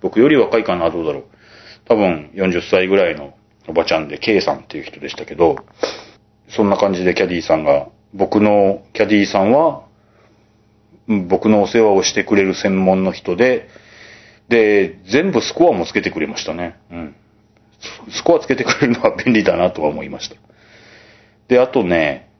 [0.00, 1.24] 僕より若いかな、どうだろう。
[1.86, 3.34] 多分40歳ぐらいの
[3.66, 5.56] おばちゃんで、K さんっていう人でしたけど、
[6.48, 9.84] そんな感じでキャディーさんが、僕のキャディーさんは、
[11.28, 13.68] 僕のお世話をしてくれる専門の人で、
[14.48, 16.78] で、全部スコアもつけてくれましたね。
[16.90, 17.14] うん。
[18.10, 20.36] スコアつけてくれるのは便利だなとは思いました。
[21.48, 22.30] で、あとね、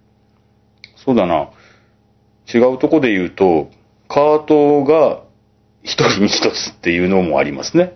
[0.97, 1.51] そうだな、
[2.53, 3.71] 違うとこで言うと、
[4.09, 5.23] カートが
[5.83, 7.95] 一人に一つっていうのもありますね。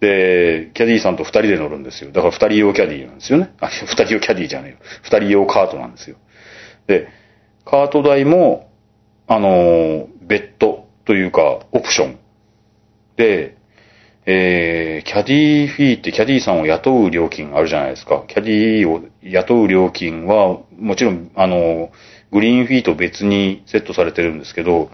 [0.00, 2.10] で、キャディーさんと二人で乗るんですよ。
[2.10, 3.52] だから二人用キャディーなんですよね。
[3.60, 4.78] あ、二人用キャディーじゃねえよ。
[5.02, 6.16] 二人用カートなんですよ。
[6.86, 7.08] で、
[7.64, 8.70] カート代も、
[9.26, 12.18] あのー、別途というか、オプション。
[13.16, 13.56] で、
[14.26, 18.24] えー、キャディーフィーってキャディーさんを雇う料金あるじゃないですか。
[18.26, 21.90] キャディーを雇う料金は、もちろん、あの、
[22.32, 24.90] グリーンフィーと別にセットされてるんですけど、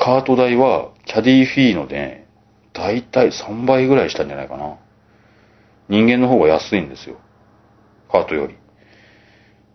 [0.00, 2.26] カート代は、キャディフィーのね、
[2.72, 4.78] だいたい3倍ぐらいしたんじゃないかな。
[5.90, 7.16] 人間の方が安いんですよ。
[8.10, 8.56] カートより。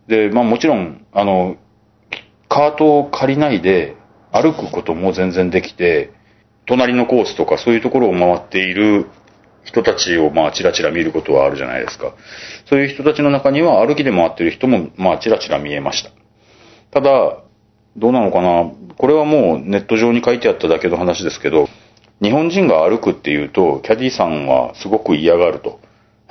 [0.08, 1.58] で、まあもちろん、あの、
[2.50, 3.96] カートを借りないで
[4.32, 6.12] 歩くことも全然できて、
[6.66, 9.06] 隣のコースとかそういうところを回っている
[9.64, 12.16] 人たちをまあチラチラ見ることはあるじゃないですか。
[12.68, 16.10] そういう人たちの中には歩きで回ってる人もまあチラチラ見えました。
[16.90, 17.45] ただ、
[17.98, 18.72] どうなのかな？
[18.98, 21.68] これはもうネット上に書いてあっただけの話ですけど、
[22.22, 25.80] 日本人が歩くっていうと、キャディさんはすごく嫌がると。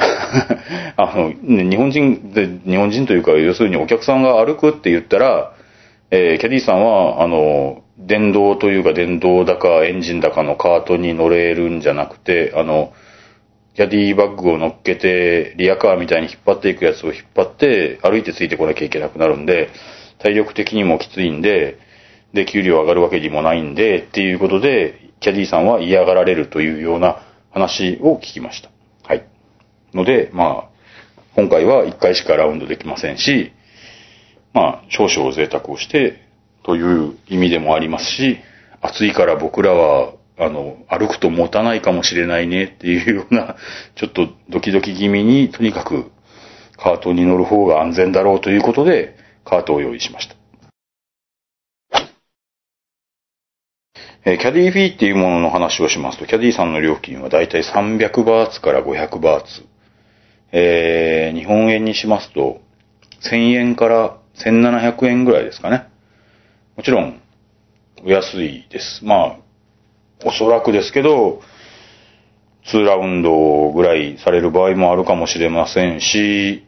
[0.97, 5.53] あの、ね日本人で、日本人というか、要するにお客さんが歩くって言ったら、
[6.11, 12.93] えーキャディさんは、あの、電動というか電動だかエンジンだかのカートに乗れるんじゃなくて、あの、
[13.75, 19.69] キャディバッグを乗っけて、リアカーみたいに引っ張っていくやつを引っ張って、歩いてついてこなきゃいけなくなるんで、
[20.25, 21.79] 体力的にもきついんで、
[22.33, 28.71] で、給料上がるわけにもないんで、っていうことで、キャディーさんは嫌がられるというような話を聞きました。
[29.07, 29.27] はい。
[29.93, 30.69] ので、まあ、
[31.35, 33.53] 今回は1回しかラウンドできませんし、
[34.55, 36.23] まあ、少々贅沢をして、
[36.63, 38.39] という意味でもありますし、
[38.81, 43.57] 暑いから僕らは、あの、歩くと持たないかもしれないねっていうような、
[43.95, 46.11] ちょっとドキドキ気味に、とにかく
[46.79, 49.14] カートに乗る方が安全だろうということで、
[49.45, 50.37] カートを用意しました。
[54.27, 59.67] えキャディフィーっていうものの話をしますと、キャディさんの料金はだいたい300バーツから500バーツ。
[60.53, 62.61] えー日本円にしますと、
[63.21, 65.89] 1000円から1700円ぐらいですかね。
[66.77, 67.21] もちろん、
[68.03, 69.05] お安いです。
[69.05, 69.37] まあ、
[70.25, 71.43] おそらくですけど、
[72.73, 76.65] 2ラウンドぐらいされる場合もあるかもしれませんし、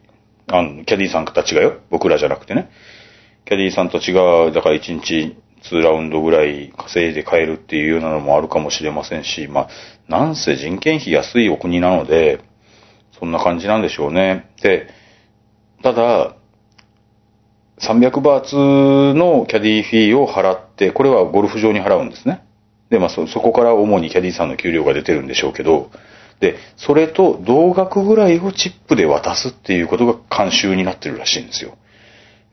[0.49, 1.79] あの、キャディさんたちがよ。
[1.89, 2.69] 僕らじゃなくてね。
[3.45, 9.69] キャディさんたちが、だから1日2ラウンドぐらい稼いで買えるっていうようなのもあるかもしれませんし、まあ、
[10.07, 12.41] なんせ人件費安いお国なので、
[13.19, 14.49] そんな感じなんでしょうね。
[14.61, 14.87] で、
[15.83, 16.35] ただ、
[17.79, 22.43] 300バーツのキャディフィーを払って、これはゴルフ場に払うんですね。
[22.89, 25.91] で、まあそ、そこから主にキャディさんの給料が出てるんでしょうけど、
[26.39, 31.77] で、それと同額ぐらいをチップで渡すっていうことが慣習になってるらしいんですよ。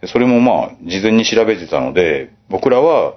[0.06, 3.14] それもまあ、事前に調べてたので、僕らは、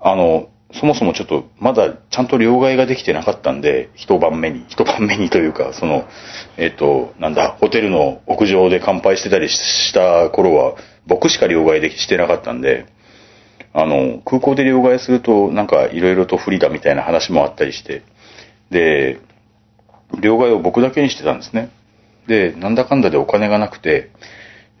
[0.00, 6.06] あの、そもそもちょっとまだちゃんと両替ができてなかったんで、一晩目に、一晩目にというか、その、
[6.58, 10.74] えっ、と、なんだ、ホテルの屋上で乾杯してたりした頃は、
[11.06, 12.86] 僕しか両替できしてなかったんで、
[13.72, 18.02] あの、空港で両替すると、なんかいろいろと不利だみたいな話もあったりして、
[18.70, 19.18] で、
[20.20, 21.70] 両替を僕だけにしてたんですね。
[22.26, 24.10] で、なんだかんだでお金がなくて、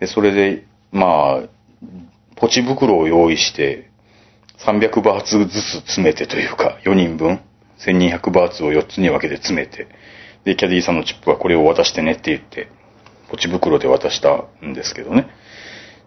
[0.00, 1.48] で、それで、まあ、
[2.36, 3.90] ポチ袋を用意して、
[4.58, 7.40] 300バーツずつ詰めてというか、4人分、
[7.78, 9.88] 1200バーツを4つに分けて詰めて、
[10.44, 12.68] で、キャディーさんのチップはこれを渡してねって言って、
[13.30, 15.28] ポチ袋で渡したんですけどね。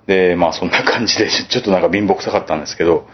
[0.07, 3.07] で、まあそんな感じで、 ちょっとなんか貧乏くさかったんですけど、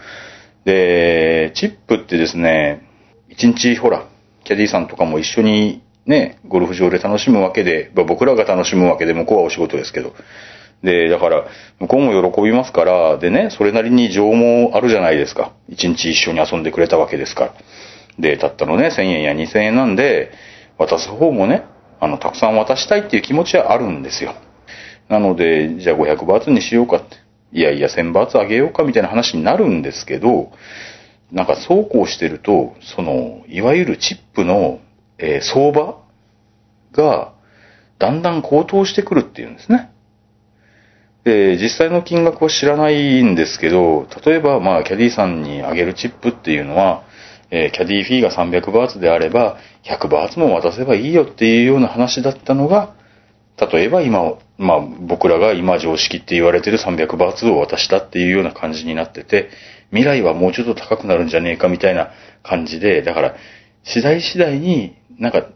[0.65, 2.81] で、チップってですね、
[3.29, 4.05] 一日ほら、
[4.43, 10.15] キャディーさんとかも一緒にね、ゴルフ場で楽しむわけで、僕らが楽しむわけで、向こうはお仕事ですけど。
[10.81, 11.45] で、だから、
[11.79, 15.51] 向こうも喜びますから、でね、それなりに情もあるじゃないですか。
[15.67, 17.53] 一日一緒に遊んでくれたわけですから。
[18.19, 20.31] で、たったのね、1000円や2000円なんで、
[20.77, 21.65] 渡す方もね、
[21.99, 24.33] あの、たくさん渡したいっていう気持ちはあるんですよ。
[25.09, 27.17] なので、じゃあ500バーツにしようかって。
[27.53, 30.51] いやいや、1000バーツあげようかみたいな話になるんですけど、
[31.31, 34.79] なんかそうこうしてると、その、いわゆるチップの、
[35.19, 35.99] えー相場
[36.91, 37.34] が、
[37.99, 39.91] だんだん高騰してくるっていうんですね。
[41.23, 47.03] で、実際の金額は知らないんですけど、例えば、まあ、キャディさんにあげるチップっていうのは、
[47.49, 52.93] えーキャディフィーが300バーツであれば、100バーツも渡せばいいよっていうような話だったのが、
[53.60, 59.49] 例えば今、まあ僕らが今常識って言われてる300バーツを渡したっていうような感じになってて、
[59.89, 62.12] 未来はもうちょっと高くなるんじゃねえかみたいな
[62.43, 63.36] 感じで、だから、
[63.84, 65.47] 次第次第になんか、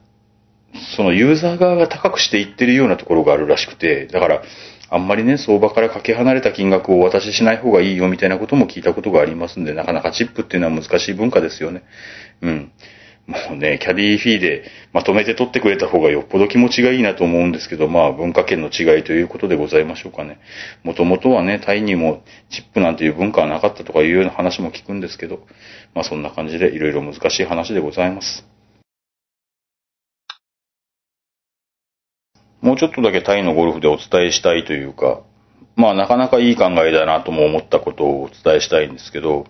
[0.96, 4.42] そのユーザー側が高くしていってるようなところがあるらしくて、だから、
[4.90, 11.84] あんまりね、相場からかけ離れた金額をお渡ししない方がいいよみたいなことも聞いたことがありますんで、なかなかチップっていうのは難しい文化ですよね。
[12.42, 12.72] うん。
[13.28, 20.40] もうね、キャディーフィーでまとめて取ってくれた方がよっぽど気持ちがいいなと思うんですけど、まあ文化圏の違いということでございましょうかね。
[20.84, 25.46] もともとはね、タイにもチップなんていう文化はなかったとかいうような話も聞くんですけど、
[25.94, 28.51] まあそんな感じでいろいろ難しい話でございます。
[32.62, 35.22] もうちょっとだけタイのゴルフでお伝えしたいというか、
[35.76, 39.46] まあなかなかいい考えだなとも思ったことをお伝えしたいんですけど、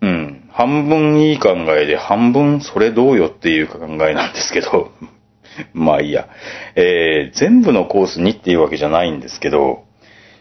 [0.00, 3.78] うん、半分いい考えで半分それどうよっていう考
[4.08, 4.90] えなんですけど、
[5.72, 6.28] まあいいや、
[6.74, 9.84] えー、全部のコースにっていうわけじゃないんですけど、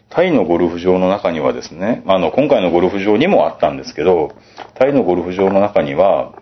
[0.09, 4.31] タイのゴルフ場の中にはですね、あの、今回のゴルフ場にもあったんですけど、
[4.75, 6.33] タイのゴルフ場の中には、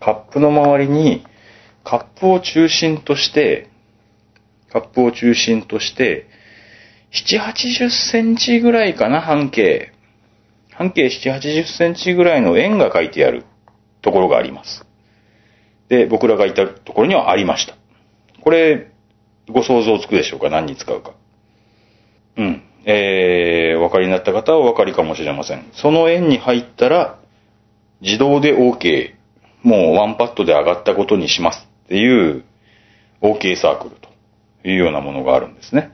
[0.00, 1.24] カップの周りに、
[1.84, 3.69] カップを中心として、
[4.72, 6.26] カップを中心として、
[7.12, 9.92] 7、80センチぐらいかな、半径。
[10.72, 13.44] 半径7、80センチぐらいの円が書いてある
[14.02, 14.86] ところがあります。
[15.88, 17.74] で、僕らがいたところにはありました。
[18.40, 18.90] これ、
[19.48, 20.50] ご想像つくでしょうか？
[20.50, 21.12] 何に使うか。
[22.36, 22.62] うん。
[22.84, 25.68] えー、お分かりになった方はお分かりかもしれません。
[25.72, 27.18] その円に入ったら、
[28.00, 29.14] 自動で OK。
[29.62, 32.44] もうワンパットで上がったことにしますっていう
[33.20, 34.09] OK サークルと
[34.64, 35.92] いうようなものがあるんですね。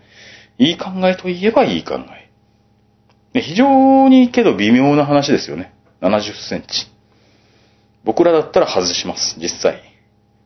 [0.59, 2.31] いい考えといえばいい考え。
[3.33, 5.73] で非常にけど微妙な話ですよね。
[6.01, 6.87] 70センチ。
[8.05, 9.83] 僕らだったら外します、実際。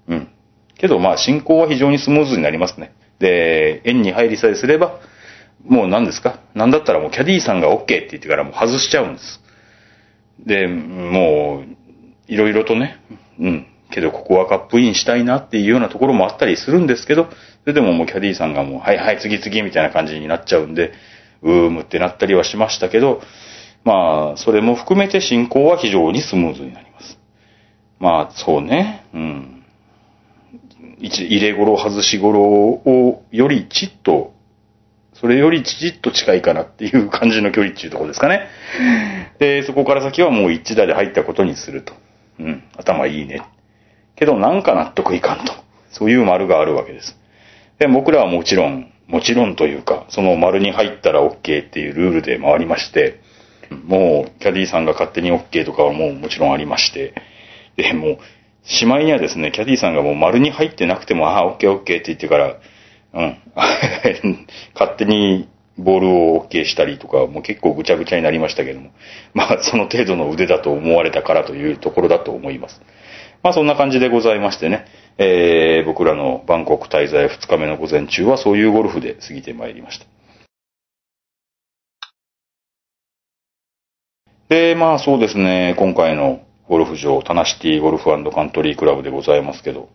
[0.08, 0.28] うん。
[0.76, 2.92] けどまあ進行は非常にスムーズになりますね。
[3.18, 4.98] で、円に入りさえすれば、
[5.64, 6.40] もう何ですか？
[6.54, 9.40] 何だったらもうキャディーさんが OK って言ってからもう外しちゃうんです。
[10.38, 11.76] で、もう、
[12.32, 12.96] いろいろとね、
[13.38, 13.66] うん。
[13.90, 17.28] けどここはカップインしたいなっていうようなところもあったりするんですけど、
[17.62, 20.92] それでももうキャディーさんがもう、はいはい次次みたいな感じになっちゃうんで、
[21.42, 23.22] うーむってなったりはしましたけど、
[23.84, 27.18] まあ、それも含めて進行は非常にスムーズになります。
[27.98, 29.64] まあ、そうね、うん。
[30.98, 34.34] 一入れ頃、外し頃をよりちっと、
[35.14, 38.48] それよりちっと近いかなっていう感じの距離っていうところですかね。
[39.38, 41.94] で、そこから先はもう一打で入ったことにすると。
[42.38, 43.42] うん、頭いいね。
[44.16, 45.52] けどなんか納得いかんと。
[45.90, 47.19] そういう丸があるわけです。
[47.80, 53.20] で、僕らはもちろん、もちろんというか、その丸に入ったら OK っていうルールで回りまして、
[53.70, 57.14] もうキャディーさんが勝手に OK とかはもうもちろんありまして、
[57.76, 58.18] で、もう、
[58.64, 62.56] しまいにはですね、キャディーさんがもう丸に入ってなくても、ああ、OK、OK って言ってから、
[63.14, 63.38] うん、
[64.74, 68.90] 勝手にボールを OK したりとか、もう結構ぐちゃぐちゃになりましたけども、
[69.32, 72.82] まあその程度の腕だと思われたからというところだと思います。
[73.42, 74.84] まあそんな感じでございましてね、
[75.18, 80.06] えー、僕らのバンコク滞在2日目の午前中はそういうゴルフで過ぎてまいりました。
[84.48, 89.88] で、まあそうですね、今回のゴルフ場、タナシティゴルフカントリークラブでございますけど、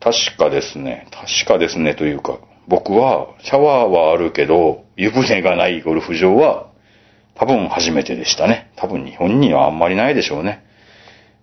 [0.00, 6.66] 確かですね、確かですねというか、僕はシャワーはあるけど、湯船がないゴルフ場は
[7.36, 8.72] 多分初めてでしたね。
[8.74, 10.65] 多分日本にはあんまりないでしょうね。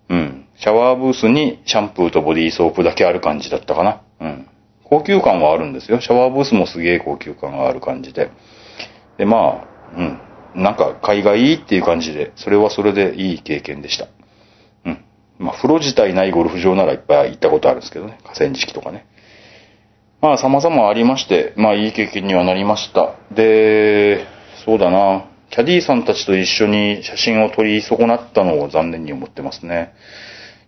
[0.10, 0.46] うん。
[0.58, 4.02] シャワーブースにシャンプーとボディーソープだけある感じだったかな。
[4.20, 4.48] うん。
[4.84, 6.02] 高級感はあるんですよ。
[6.02, 8.30] シャワーブースもすげえ高級感がある感じで。
[9.18, 10.20] で、まあ、うん。
[10.56, 14.08] なんか海外いいっていう感じで、それはそれでいい経験でした。
[14.86, 15.04] うん。
[15.40, 18.20] まあ、風呂自体ないゴルフ場ならいっぱい行ったことあるんですけどね。
[18.24, 19.08] 河川敷とかね。
[20.22, 23.16] まあ、様々ありまして、まあ、いい経験にはなりました。
[23.32, 24.26] で、
[24.66, 25.26] そうだな。
[25.54, 29.94] キャディーさんたちと一緒に写真を撮り損なったのを残念に思ってますね。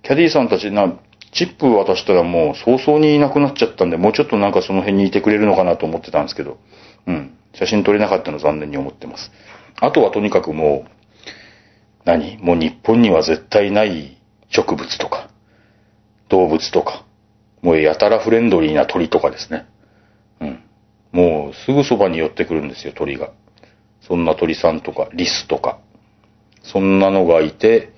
[0.03, 0.93] キャディーさんたちな、
[1.31, 6.59] チップ渡したらもう早々にいなくなっちゃったんで、もうちょっとなんかその辺にいてくれるのかなと思ってたんですけど、
[7.07, 7.35] うん。
[7.55, 9.31] 写真撮れなかったの残念に思ってます。
[9.81, 10.91] あとはとにかくもう、
[12.03, 12.37] 何？
[12.37, 14.21] もう日本には絶対ない
[14.51, 15.31] 植物とか、
[16.29, 17.05] 動物とか、
[17.63, 19.65] もうやたらフレンドリーな鳥とかですね。
[20.41, 20.63] うん。
[21.11, 23.31] もうすぐそばに寄ってくるんですよ、鳥が。
[24.07, 25.79] そんな鳥さんとか、リスとか。
[26.63, 27.91] そんなのがいて、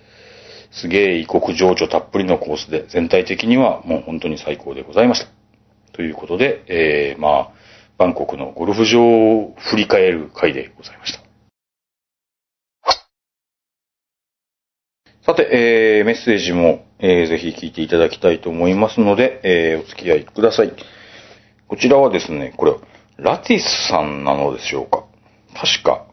[0.71, 5.27] すげえ異国情緒たっぷりのコースで、全体的にはもう本当に最高でございました。
[5.93, 7.51] ということで、えー、まあ、
[7.97, 11.27] バンコクのゴルフ場を振り返る回でございました。
[15.23, 20.71] さて、えー、メッセージも、えー、ぜひ聞いていただきたいと思いますので、えー、お付き合いください。
[21.67, 22.75] こちらはですね、これ、
[23.17, 25.06] ラティスさんなのでしょうか
[25.59, 26.05] 確か、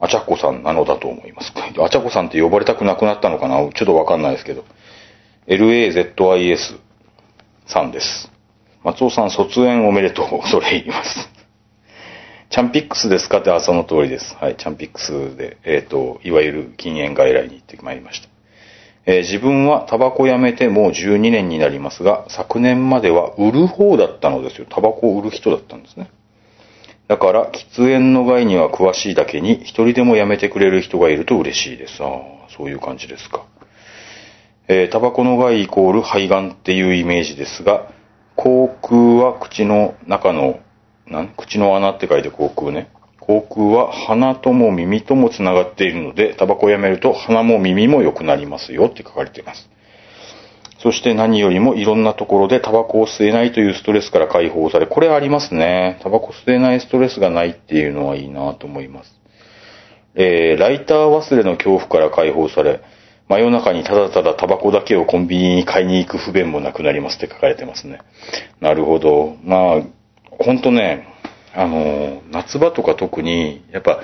[0.00, 1.52] アチャコさんなのだと思います。
[1.78, 3.56] アチャコさんって呼ばれたくなくなったのかな？
[3.56, 4.64] ちょっとわかんないですけど。
[5.46, 6.78] LAZIS
[7.66, 8.30] さんです。
[8.82, 10.26] 松尾さん、卒園おめでとう。
[10.50, 11.30] それ言います。
[12.50, 14.36] チャンピックスですかって、あ、その通りです。
[14.40, 18.28] はい、チャンピックスで、えっ、と、いわゆる禁煙外来に行ってまいりました。
[19.06, 24.66] えー自分はタバコやめてもう12年になりますが、昨年までは売る方だったのですよ。
[24.68, 26.10] タバコを売る人だったんですね。
[27.08, 32.02] だから、喫煙の害には詳しいだけに、一人でもやめてくれる人がいると嬉しいです。
[32.02, 32.10] ああ、
[32.56, 33.44] そういう感じですか。
[34.68, 37.88] えータバコの害イコール肺がんっていうイメージですが、
[38.34, 40.58] 口腔は口の中の、
[41.06, 42.90] なん口の穴って書いて口腔ね。
[43.20, 49.70] 口腔は鼻とも耳ともつながっているので、タバコをやめると鼻も耳も良くなりますよって書かれています。
[50.78, 55.98] そして何よりもいろんなところでタバコを吸えないというストレスから解放され、これありますね。
[56.02, 59.12] タバコ吸えないストレスがないっていうのはいいなと思います。
[60.14, 62.80] えー、ライター忘れの恐怖から解放され、
[63.28, 68.00] 真夜中にただただタバコだけをコンビニに買いに行く不便もなくなりますって書かれてますね。
[68.60, 69.36] なるほど。
[69.44, 69.82] まあ、
[70.30, 71.08] ほんとね、
[71.56, 74.00] あの、夏場とか特に、やっぱ、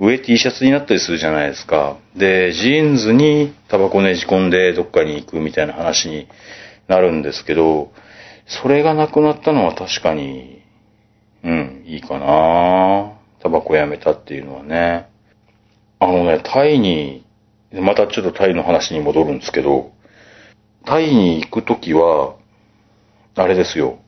[0.00, 1.96] 上 T シャツになったりするじゃないですか。
[2.16, 6.26] で、ジーンズにタバコねじ込んでどっかに行くみたいな話に
[6.88, 7.92] なるんですけど、
[8.46, 10.62] それがなくなったのは確かに、
[11.44, 15.08] うん、いいかなタバコやめたっていうのはね。
[16.00, 17.24] あのね、タイに、
[17.72, 19.92] またちょっとタイの話に戻るんですけど、
[20.84, 22.34] タイに行くときは、
[23.36, 23.98] あれですよ。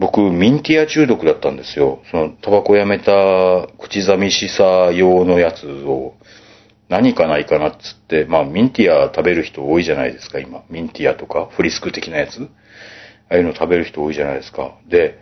[0.00, 2.00] 僕、ミンティア中毒だったんですよ。
[2.10, 6.14] その、タバコやめた口寂しさ用のやつを、
[6.88, 10.62] 何かないかなっつって、まあ、ミンティア食べる人多いじゃないですか、今。
[10.70, 12.48] ミンティアとか、フリスク的なやつ。
[13.28, 14.72] ああいうの食べる人多いじゃないですか。
[14.88, 15.18] で、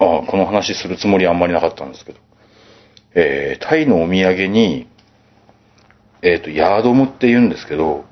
[0.00, 2.18] ああ、この話するつもりあんまりなかったんですけど。
[3.14, 4.88] えー、タイのお土産に、
[6.22, 8.06] えっ、と、ヤードムって言うんですけど、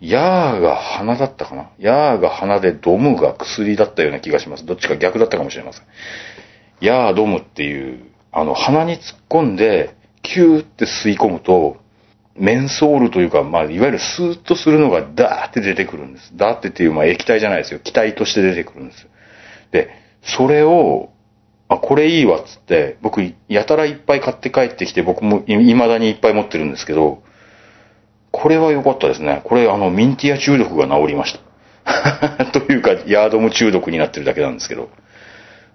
[0.00, 1.70] ヤーが花だったかな？
[1.78, 4.66] ヤーが花でドムが薬だったような気がします。
[4.66, 5.82] どっちか逆だったかもしれません。
[6.80, 11.78] ヤードムっていう、あの、鼻に突っ込んで、キューって吸い込むと、
[12.34, 16.36] メンソールというか、まあ、いわゆるスーッとするのがダーって出てくるんです。
[16.36, 17.80] ダーってっていう、まあ、液体じゃないですよ。
[17.80, 19.08] 気体として出てくるんです。
[19.72, 19.88] で、
[20.22, 21.08] それを、
[21.68, 27.22] あ、これいいわっつって、僕、やたらいっぱい買って帰ってきて、僕もい未だにいっぱい持ってるんですけど、
[28.36, 29.40] これは良かったですね。
[29.44, 31.38] これ、あの、ミンティア中毒が治りまし
[31.86, 32.44] た。
[32.52, 34.90] というか、ヤードム中毒になってるだけなんですけど。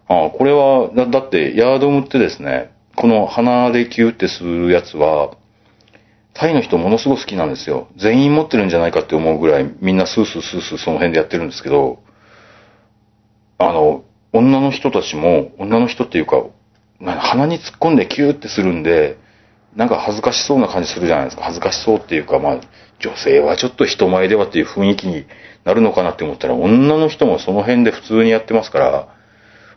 [0.07, 5.31] あこれはだ、だって、ヤードムってですね、この鼻でキューってするやつは、
[6.33, 7.87] タイの人ものすごく好きなんですよ。
[7.97, 11.99] 全員持ってるんじゃないかって思うぐらいみんなスースースースーその辺でやってるんですけど、
[13.57, 14.03] あの、
[14.33, 16.43] 女の人たちも、女の人っていうか、
[17.03, 19.17] 鼻に突っ込んでキューってするんで、
[19.75, 21.43] なんか恥ずかしそうな感じするじゃないですか。
[21.43, 22.61] 恥ずかしそうっていうか、まあ、
[22.99, 25.25] 女性はちょっと人前ではっていう雰囲気に
[25.63, 29.07] なるのかなって思ったら、女の人もその辺で普通にやってますから、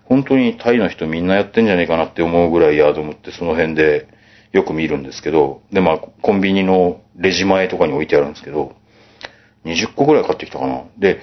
[0.05, 4.09] 本当にタイの人みんなやってんじゃねえかなって思うぐらいヤードムってその辺で
[4.53, 8.75] よく見るんですけど、で、まあ、コンビニのレジ前とかに置いてあるんですけど、
[9.65, 10.85] 20個ぐらい買ってきたかな。
[10.99, 11.21] で、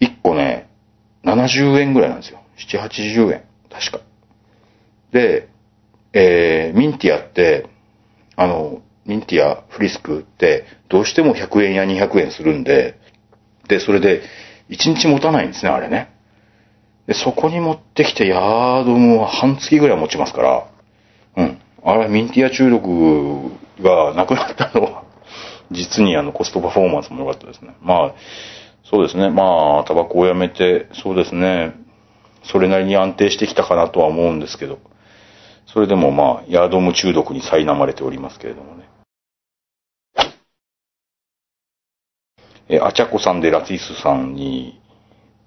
[0.00, 0.68] 1個ね、
[1.24, 2.40] 70円ぐらいなんですよ。
[2.56, 3.44] 7、80円。
[3.70, 4.00] 確か。
[5.12, 5.48] で、
[6.12, 7.66] えー、ミンティアって、
[8.36, 12.98] あの、ミンティア、フリスクって、どうしても100円や200円するんで、
[13.68, 14.22] で、それで、
[14.70, 16.10] 1日持たないんですね、あれね。
[17.06, 20.66] で、そこに持ってきて、ヤードムは半月ぐらい持ちますから、
[21.36, 21.58] うん。
[21.84, 25.04] あれ、ミンティア中毒がなくなったのは、
[25.70, 27.74] 実にあの、コストパフォーマンスも良かったですね。
[27.80, 28.14] まあ、
[28.84, 29.30] そうですね。
[29.30, 31.74] まあ、タバコをやめて、そうですね。
[32.44, 34.78] それなりに安定してきたかなとは思うんですけど、
[35.66, 38.88] それでもまあ、ヤードム中毒に苛まれておりますけれどもね。
[42.68, 44.80] え、あちゃこさんでラティスさんに、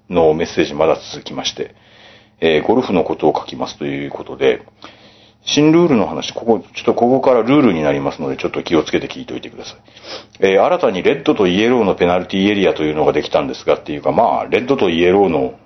[0.09, 1.76] のメッセージまだ続きまして、
[2.41, 4.61] えーゴルフのことを書きますということで、
[5.45, 9.78] 新ルールの話、ここ、ちょっとここからルールになりますので、ちょっと気をつけて聞いておいてください。
[10.41, 15.59] えー新たにレッドとイエローのペナルティエリアというのができたんですが、っていうか、まあ、レッドとイエローの、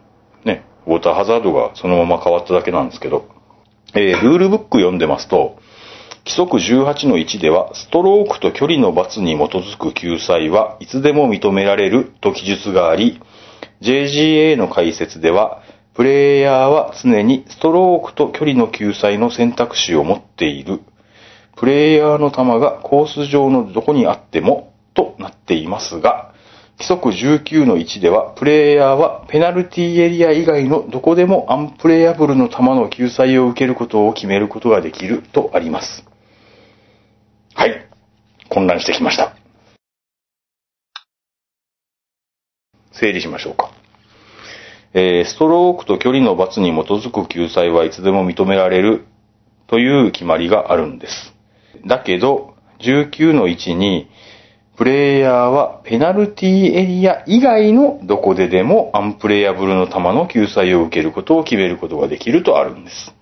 [0.43, 3.28] ね、ウォーターハザードがそのまま変わっただけなんですけど、
[3.96, 5.58] えールールブック読んでますと、
[6.26, 13.22] 規則18の1では、ストロークと距離の罰に基づく救済はいつでも認められると記述があり、
[13.82, 15.62] JGA の解説では、
[15.94, 20.80] プレイヤーは常にストロークと距離の救済の選択肢を持っている。
[21.56, 26.33] プレイヤーの球がコース上のどこにあってもとなっていますが、
[26.80, 36.06] 規則19の1では、プレイヤーはペナルティエリア以外のどこでもアンプレイヤブルの球の救済を受けることを決めることができるとあります。
[37.54, 37.88] はい。
[38.50, 39.36] 混乱してきました。
[42.92, 43.72] 整理しましょうか。
[44.94, 49.06] えーストロークと距離の罰に基づく救済はいつでも認められる
[49.68, 51.34] という決まりがあるんです。
[51.86, 54.08] だけど、19の1に、
[54.76, 63.14] プレイヤーはペナルティエリア以外のどこででもアンプレイヤブルの球の救済を受けることを決めることができるとあるんです。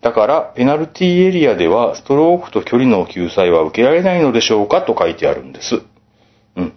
[0.00, 5.82] だから、ペナルティエリアではストロークと距離の救済は受けられないのでしょうかと書いてあるんです。
[6.56, 6.72] うん。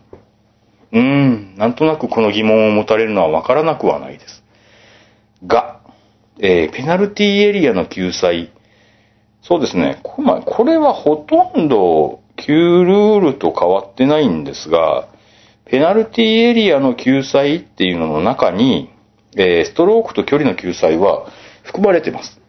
[0.91, 4.43] うーん、なんとなくこの疑問を持たれるのはわからなくはないです。
[5.45, 5.79] が、
[6.39, 8.51] えーペナルティエリアの救済、
[9.43, 15.07] そうですね、これはほとんど旧ルールと変わってないんですが、
[15.65, 18.89] ペナルティエリアの救済っていうのの中に、
[19.37, 21.27] えーストロークと距離の救済は
[21.63, 22.41] 含まれてます。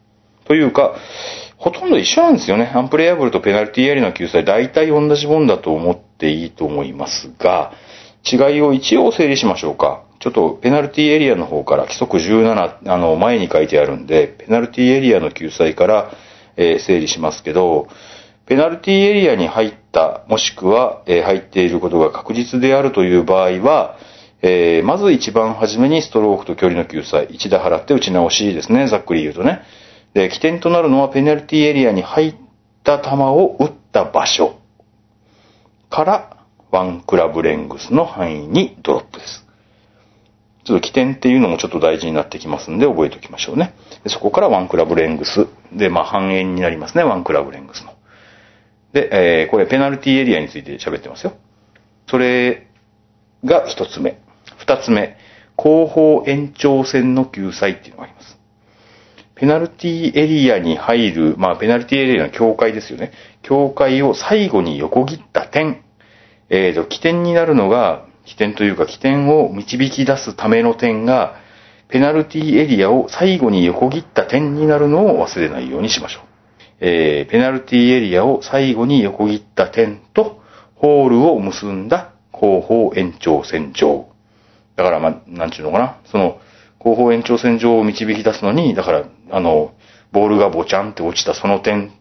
[0.45, 0.97] というか、
[1.57, 2.73] ほとんど一緒なんですよね。
[2.75, 7.73] アンプレイヤブルとペナルティエリアの救済、大体同じもんだと思っていいと思いますが、
[8.31, 10.03] 違いを一応整理しましょうか。
[10.19, 16.11] ちょっとペナルティエリアの方から規則17、あの、前に書いてあるんで、ペナルティエリアの救済から、
[16.57, 17.89] えー整理しますけど、
[18.47, 23.97] ペナルティエリアに入った、もしくは、えー入っていることが確実であるという場合は、
[24.43, 29.61] えーまず一番初めにストロークと距離の救済、1打払って打ち直しですね、ざっくり言うとね。
[30.15, 32.35] で、起点となるのはペナルティエリアに入っ
[32.83, 34.59] た球を打った場所
[35.89, 36.37] から
[36.71, 39.47] ワンクラブレングスの範囲にドロップです。
[40.65, 43.75] ちょっと起点っていうのもちょっと大事になってきますんで覚えておきましょうね。
[44.07, 45.49] そこからワンクラブレングス。
[45.73, 47.92] で、まあ半円になりますね、ワンクラブレングスの。
[48.93, 51.33] で、えーこれペナルティエリアについて喋ってますよ。
[52.07, 52.69] それ
[53.45, 54.21] が一つ目。
[54.59, 55.17] 二つ目、
[55.57, 58.39] 後方延長線の救済っていうのがあります。
[59.35, 63.13] ペナルティエリアに入る、まあ、ペナルティエリアの境界ですよね。
[63.43, 65.83] 境界を最後に横切った点。
[66.49, 71.37] えーと、起点になるのが、起点というか起点を導き出すための点が、
[71.89, 76.32] ペナルティエリアを最後に横切った点になるのを忘れないようにしましょう。
[76.85, 80.43] えーペナルティエリアを最後に横切った点と、
[80.75, 84.09] ホールを結んだ後方延長線上。
[84.75, 85.97] だから、まあ、なんちゅうのかな。
[86.07, 86.41] その、
[86.81, 89.75] 後方延長線上を導き出すのに、だから、あの、
[90.11, 91.93] ボールがボチャンって落ちたその点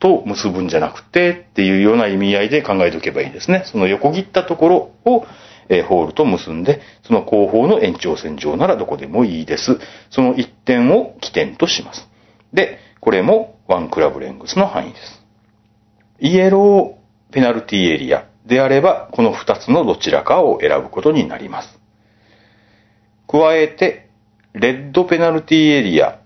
[0.00, 3.62] と結ぶんじゃなくてっていうような意味合いで考えておけばいいですね。
[3.66, 4.76] その横切ったところ
[5.12, 5.26] を、
[5.68, 9.78] えーホールと結んで、その後方の延長線上ならどこでもいいです。
[10.10, 12.08] その一点を起点とします。
[12.52, 15.22] で、これも1クラブレングスの範囲です。
[16.20, 21.78] イエローペナルティエリアであれば、この2つのどちらかを選ぶことになります。
[23.28, 24.08] 加えて、
[24.54, 26.18] レッドペナルティエリア。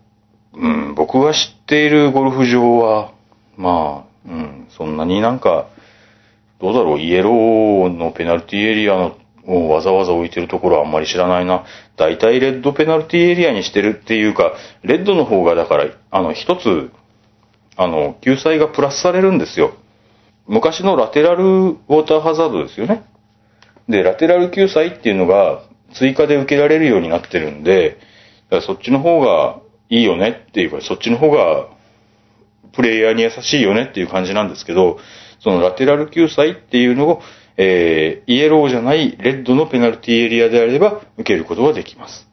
[0.55, 3.12] うん、僕が知っているゴルフ場は、
[3.57, 5.68] まあ、うん、そんなになんか、
[6.61, 9.16] どうだろう、イエローのペナルティエリアの
[9.47, 11.64] をわざわざ置いてるところはあんまり知らないな。
[11.97, 16.90] 大体レッドペナルティエリアにしてるっていうか、レッドの方がだから、あの、一つ、
[17.76, 19.74] あの、救済がプラスされるんですよ。
[20.47, 23.05] 昔のラテラルウォーターハザードですよね。
[23.88, 25.62] で、ラテラル救済っていうのが
[25.95, 27.99] 追加で受けられるようになってるんで、
[28.51, 31.68] だからそっちの方がいいよねっていうか、そっちの方が
[32.72, 34.99] プレイヤーに優しいよねっていう感じなんですけど、
[35.40, 37.22] そのラテラル救済っていうのを、
[37.57, 42.29] えー、イエローじゃないレッドのペナルティエリアであれば受けることができます。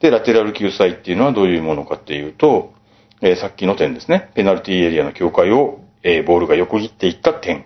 [0.00, 2.74] で、ラテラル救済っていうのはどういうものかっていうと、
[3.22, 4.30] えーさっきの点ですね。
[4.34, 7.64] ペナルティエリアの境界を、えーボールが横切っていった点。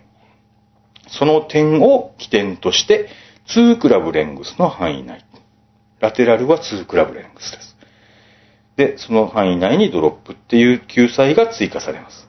[1.09, 3.09] その点を起点として、
[3.49, 5.25] 2クラブレングスの範囲内。
[5.99, 7.77] ラテラルは2クラブレングスです。
[8.77, 12.29] で、その範囲内にドロップっていう救済が追加されます。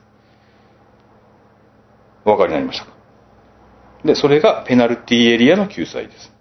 [2.24, 3.01] お分かりになりましたか？
[4.04, 6.32] で、それがペナルティエリアの救済です。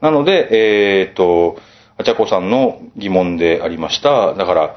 [0.00, 1.56] なので、えっ、と、
[1.96, 4.34] あちゃこさんの疑問でありました。
[4.34, 4.76] だから、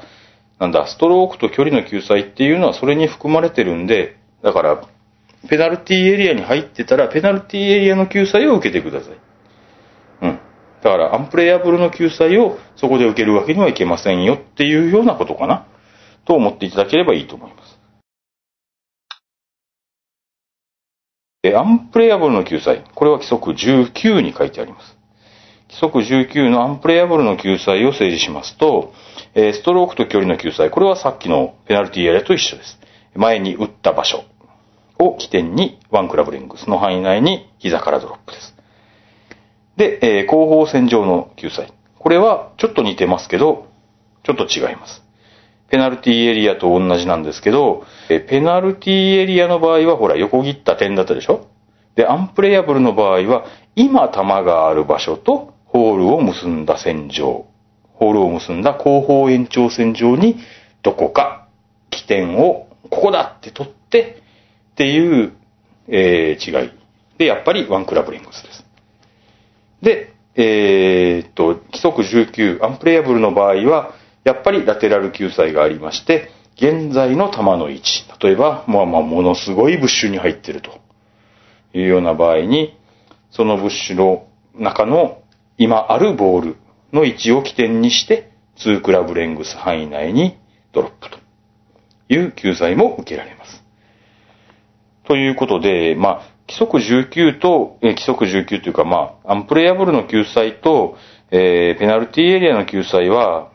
[0.58, 4.82] なんだ、ストロークと距離の救済っていうのはそれに含まれてるんで、だから、
[5.48, 9.16] ペナルティエリアに入ってたら、ペナルティエリアの救済を受けてください。
[10.22, 10.38] うん。
[10.82, 15.66] だから、アンプレイアブルの救済をそこで受けるわけにはいけませんよっていうようなことかな。
[16.24, 17.77] と思っていただければいいと思います。
[21.44, 22.82] えアンプレイアブルの救済。
[22.96, 24.96] これは規則19に書いてあります。
[25.68, 28.92] 規則19のアンプレイアブルの救済を整理しますと、
[29.36, 30.68] ストロークと距離の救済。
[30.68, 32.80] これはさっきのペナルティエリアと一緒です。
[33.14, 34.24] 前に打った場所
[34.98, 38.56] を起点にワンクラブレングスの範囲内に膝からドロップです。
[39.76, 41.72] で、後方線上の救済。
[42.00, 43.68] これはちょっと似てますけど、
[44.24, 45.07] ちょっと違います。
[45.70, 51.46] ペナルティーエリアと同じなんですけど、えペナルティーエリアの場合はほら横切った点だったでしょ？
[51.94, 53.44] で、アンプレイアブルの場合は、
[53.76, 57.46] 今球がある場所とホールを結んだ線上、
[57.92, 60.36] ホールを結んだ後方延長線上に
[60.82, 61.48] どこか
[61.90, 64.22] 起点をここだって取って
[64.72, 65.32] っていう、
[65.88, 66.70] えー違い。
[67.18, 68.64] で、やっぱりワンクラブレングスです。
[69.82, 73.92] で、えーっと、規則19、アンプレイアブルの場合は、
[74.24, 80.80] やっぱりラテラル救済がありまして、現在の球の位置、例えば、まあまあ、ものすごいブッシュに入ってると。
[81.74, 82.76] いうような場合に、
[83.30, 85.22] そのブッシュの中の
[85.56, 86.56] 今あるボール
[86.92, 90.38] の位置を起点にして、2クラブレングス範囲内に
[90.72, 91.18] ドロップと。
[92.10, 93.62] いう救済も受けられます。
[95.04, 100.96] ということで、まあ、規則19と、え規則19というか、まあ、アンプレイアブルの救済と、
[101.30, 103.50] えーペナルティエリアの救済は、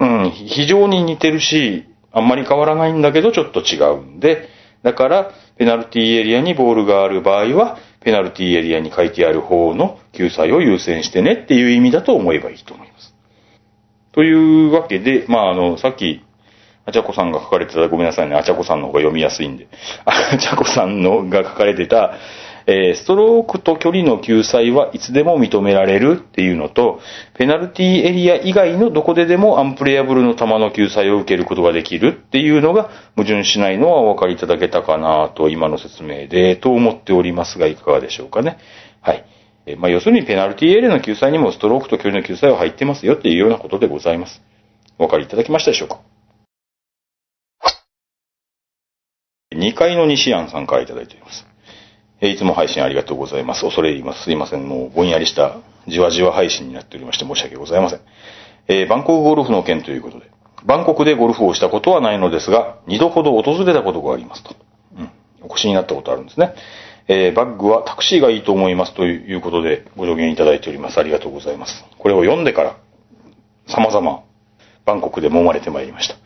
[0.00, 4.48] うん、非常に似てるし、あんまり変わらないんだけど、ちょっと違うんで、
[4.82, 13.14] だから、ペナルティエリアにボールがある場合は、ペナルティエリアに書いてある方の救済を優先してねっていう意味だと思えばいいと思います。
[14.12, 16.24] というわけで、まあ、あの、さっき、
[16.86, 19.68] あちゃこさんが書かれてた、ごめんなさいね、あちゃこさんの方が読みやすいんで、
[20.06, 22.14] あちゃこさんのが書かれてた、
[22.72, 27.00] えーストロークと距離の救済はいつでも認められるっていうのと、
[27.34, 38.58] ペナルティエリア以外のどこででもアンプレアブルの球の救済を受けることができるっていうのが矛盾しないのはお分かりいただけたかなと今の説明でと思っておりますがいかがでしょうかね。
[39.00, 39.24] はい。
[39.66, 44.40] えーまあ、要するにペナルティエリアの救済にもストロークと距離の救済は入ってますよっていうようなことでございます。
[44.98, 46.00] お分かりいただけましたでしょうか
[49.52, 51.49] 2階の西安さんからいただいております。
[52.20, 53.62] えいつも配信ありがとうございます。
[53.62, 54.24] 恐れ入ります。
[54.24, 54.68] すいません。
[54.68, 55.58] もうぼんやりした
[55.88, 58.00] じわじわ配信になっておりまして申し訳ございません。
[58.68, 60.30] えーバンコクゴルフの件ということで、
[60.64, 64.54] バンコクでゴルフをしたことはないのですが、2度ほど訪れたことがありますと。
[64.98, 65.10] うん。
[65.42, 66.54] お越しになったことあるんですね。
[67.08, 70.98] えーバッグはタクシーがいいと思いますということでご助言いただいております。
[70.98, 71.84] ありがとうございます。
[71.98, 72.76] これを読んでから、
[73.66, 74.22] 様々、
[74.84, 76.16] バンコクで揉まれてまいりました。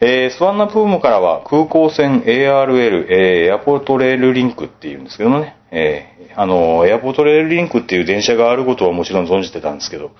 [0.00, 10.12] えースワンナプームからは空港線 ARL、えーエアポートレールリンクっていうんですけどもね、えーあの、エアポートレールリンクっていう電車があることはもちろん存じてたんですけど、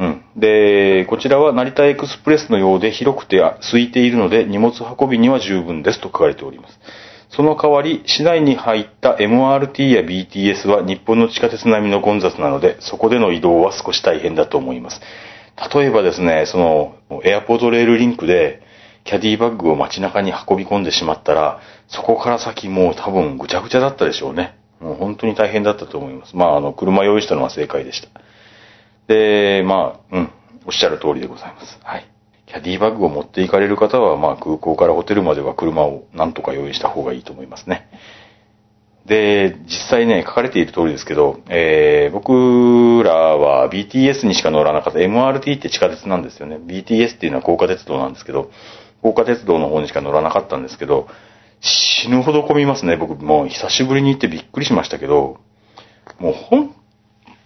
[0.00, 0.24] うん。
[0.34, 6.80] で、こちらは成田エクスプレスのようで広くて空いているので荷物運びには十分ですと書かれております。
[7.30, 15.00] その代わり、市内に入った MRT や BTS は日本の地下鉄並みの混雑なので、そこでの移動は少し大変だと思います。
[15.72, 18.65] 例えばですね、その、エアポートレールリンクで、
[19.06, 24.58] キャディバッグを街中に運び込んでしまったら、そこから先もう多分ぐちゃぐちゃだったでしょうね。
[24.80, 26.36] もう本当に大変だったと思います。
[26.36, 28.08] まあ、あの、車用意したのは正解でした。
[29.06, 30.30] で、まあ、うん、
[30.66, 31.78] おっしゃる通りでございます。
[31.82, 32.10] はい。
[32.46, 37.88] キャディバッグを持っていかれる方は、まあ、空港からホテルまでは車をなんとか用意した方がいいと思いますね。
[39.06, 46.56] で、実際ね、書かれている通りですけど、えー、僕らは BTS にしか乗らなかった MRT って地下鉄なんですよね。
[46.56, 48.50] BTS っていうのは高架鉄道なんですけど、
[49.02, 51.08] 高架鉄道の方にしか乗らなかったんですけど、
[51.60, 52.96] 死ぬほど混みますね。
[52.96, 55.38] 僕もう久しぶりに行ってびっくりしましたけど、
[56.18, 56.74] もう本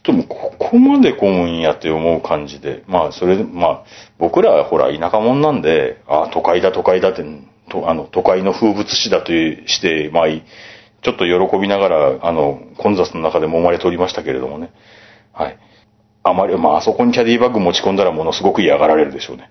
[0.03, 3.85] 当もうここまで混むんやって思う感じで、まあそれで、まあ
[4.19, 7.25] 僕らはほら田舎者なんで、ああ都会だ都会だって、
[7.71, 10.27] とあの都会の風物詩だというして、まあ
[11.03, 14.71] ちょっと喜びながら、あの、混雑の中で揉まれておりましたけれどもね。
[15.33, 15.59] はい。
[16.23, 19.49] あまり、まあ、あそこにキャディバッグ持ち込んだらものすごく嫌がられるでしょうね。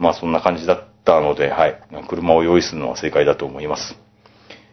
[0.00, 1.78] まあ、そんな感じだったので、はい。
[2.08, 3.96] 車を用意するのは正解だと思います。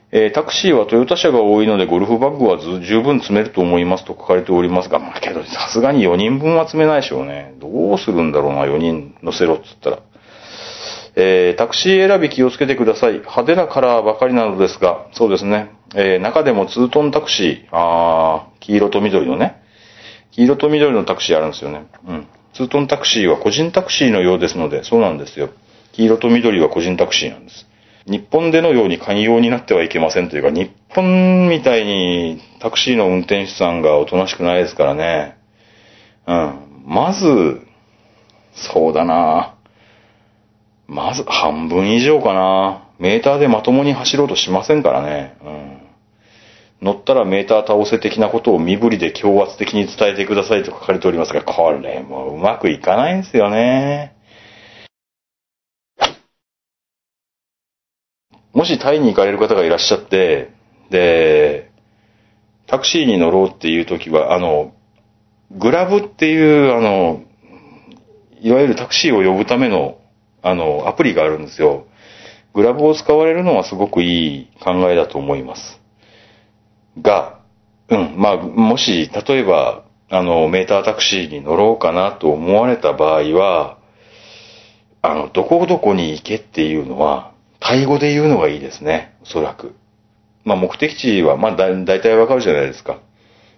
[0.09, 7.53] えータクシーはトヨタ車が多いので、ゴルフバッグは十分積めると思いますと書かれておりますが、まあけど、さすがに4人分は積めないでしょうね。
[7.59, 9.99] どうするんだろうな、4人乗せろっつったら。
[11.17, 13.15] えータクシー選び気をつけてください。
[13.15, 15.71] 派手なカラーばかりなのですが、そうですね。
[15.93, 19.61] えー中でもツートンタクシー、あー黄色と緑のね。
[20.31, 21.85] 黄色と緑のタクシーあるんですよね。
[22.07, 22.27] うん。
[22.53, 25.49] ツートンタクシーは個人タクシーのようですので、そうなんですよ。
[25.93, 27.67] 黄色と緑は個人タクシーなんです。
[28.05, 35.37] 日本でのように寛容になってはいけませんというか、日本みたいにタクシーの運転手さんがおとなしくないですからね。
[36.25, 36.83] うん。
[36.85, 37.61] まず、
[38.53, 39.55] そうだな
[40.87, 42.87] まず半分以上かな。
[42.97, 45.37] メーターでまともに走ろうとしませんからね。
[45.43, 45.76] うん。
[46.81, 54.15] 乗ったらメーター倒せ的なことを身振りで強圧的に伝えてくださいと書かれておりますが、これもうまくいかないんですよね。
[58.53, 60.51] もしタイに行かれる方がいらっしゃって、
[60.89, 61.71] で、
[62.67, 64.73] タクシーに乗ろうっていう時は、あの、
[65.51, 67.23] グラブっていう、あの、
[68.41, 69.99] いわゆるタクシーを呼ぶための、
[70.41, 71.85] あの、アプリがあるんですよ。
[72.53, 75.79] グラブを使われるのはすごくいい考えだと思います。
[77.01, 77.39] が、
[77.89, 83.77] うん、まあ、もし、例えば、あの、メータータクシーに乗ろうかなと思われた場合は、
[85.01, 89.75] あの、どこどこに行けっていうのは、タイ語で言うのがいいですね、おそらく。
[90.43, 92.99] まあ、目的地は、まあ、だ、大体わかるじゃないですか。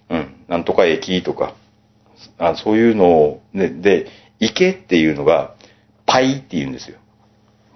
[0.10, 1.54] うん、なんとか駅とか、
[2.38, 4.08] あそういうのを、ね、で、
[4.40, 5.56] 行けっていうのが、
[6.06, 6.98] パイって言うんですよ。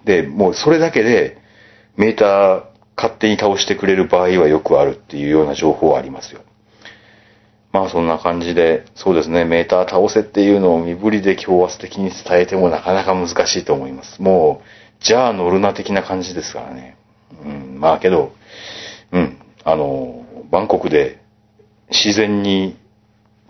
[0.04, 1.38] で、もうそれだけで、
[1.96, 2.64] メーター
[2.96, 6.42] 勝手に倒してくれる場合はよくあるっていうような情報はありますよ。
[7.72, 14.22] まあそんな感じで、そうですね、メーター倒せっていうのを身振りで強圧的に伝えてもなかなか難しいと思います。
[14.22, 14.62] も
[15.00, 16.96] う、じゃあ乗るな的な感じですからね。
[17.44, 18.32] うん、まあけど、
[19.10, 21.18] うん、あの、バンコクで
[21.90, 22.76] 自然に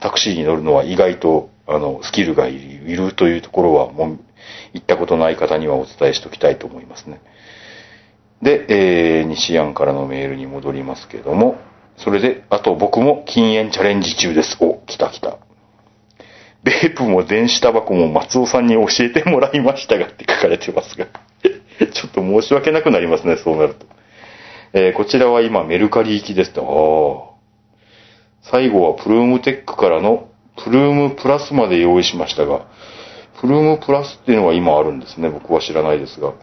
[0.01, 4.19] タクシーに乗るのは意外と、あの、スキルがいるというところは、もう、
[4.73, 7.21] 行ったことない方にはお伝えしておきたいと思いますね。
[8.45, 11.57] で、えー、西安からのメールに戻りますけども、
[11.97, 14.59] それで、あと僕も禁煙チャレンジ中です。
[14.61, 15.39] お、来た来た。
[16.63, 21.07] ベープも電子タバコも松尾さんに教えてもらいましたがって書かれてますが、
[21.91, 23.87] ちょっと申し訳なくなりますね、そうなると。
[24.75, 27.33] えーこちらは今メルカリ行きですと。
[27.33, 28.51] ああ。
[28.51, 30.29] 最後はプルームテックからの
[30.63, 32.67] プルームプラスまで用意しましたが、
[33.41, 35.31] プルームプラスっていうのが今あるんですね。
[35.31, 36.35] 僕は知らないですが。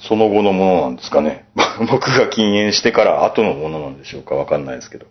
[0.00, 1.44] その後のものなんですかね。
[1.90, 5.06] 僕が禁煙してから後のものなんでしょうかわかんないですけど。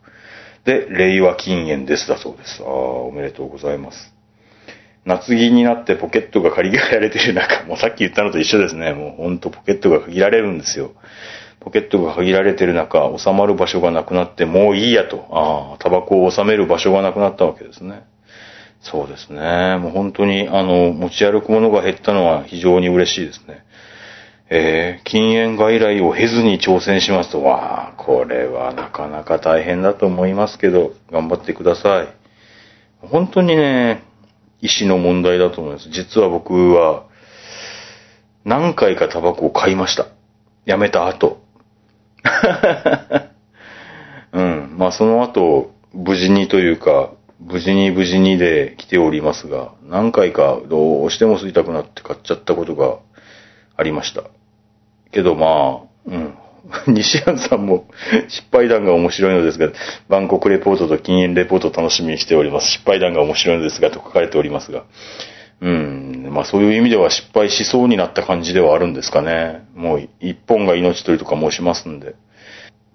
[0.66, 2.62] で、令和禁煙ですだそうです。
[2.62, 4.14] ああ、おめでとうございます。
[5.06, 8.94] 夏着になってポケットが借りられてる中、 もうさっき言ったのと一緒ですね。
[8.94, 10.92] もうほんとポケットが限られるんですよ。
[11.62, 15.26] ポケットが限られてる中、収まる場所がなくなって、もういいやと。
[15.32, 18.04] ああ、タバコを収める場所がなくなったわけですね。
[18.82, 19.78] そうですね。
[19.78, 23.64] もう本当に、あの、持ち歩くものが減ったのは非常に嬉しいですね。
[24.50, 32.08] えー、禁煙外来を経ずに挑戦しますと、わあ、これはなかなか大変だと思いますけど、頑張ってください。
[33.02, 34.04] 本当にね、
[34.62, 35.90] 意思の問題だと思います。
[35.90, 37.06] 実は僕は、
[38.46, 40.08] 何回かタバコを買いました。
[40.66, 41.42] やめた後。
[44.32, 44.76] うん。
[44.78, 52.98] まあその後、無事にというか、無事に無事にで来ておりますが、何回かどうしても吸いたくなって買っちゃったことが
[53.76, 54.24] ありました。
[55.18, 56.34] けどまあ、うん。
[56.94, 57.86] 西安さんも
[58.28, 59.72] 失敗談が面白いのですが、
[60.10, 62.68] バンコクレポートと禁煙レポートを楽しみにしております。
[62.68, 64.84] 失敗談が面白いのですが、と書かれておりますが。
[65.60, 66.30] うん。
[66.30, 69.64] まあそういう意味では失敗しそうになった感じではあるんですかね。
[69.74, 72.14] もう一本が命取りとか申しますんで。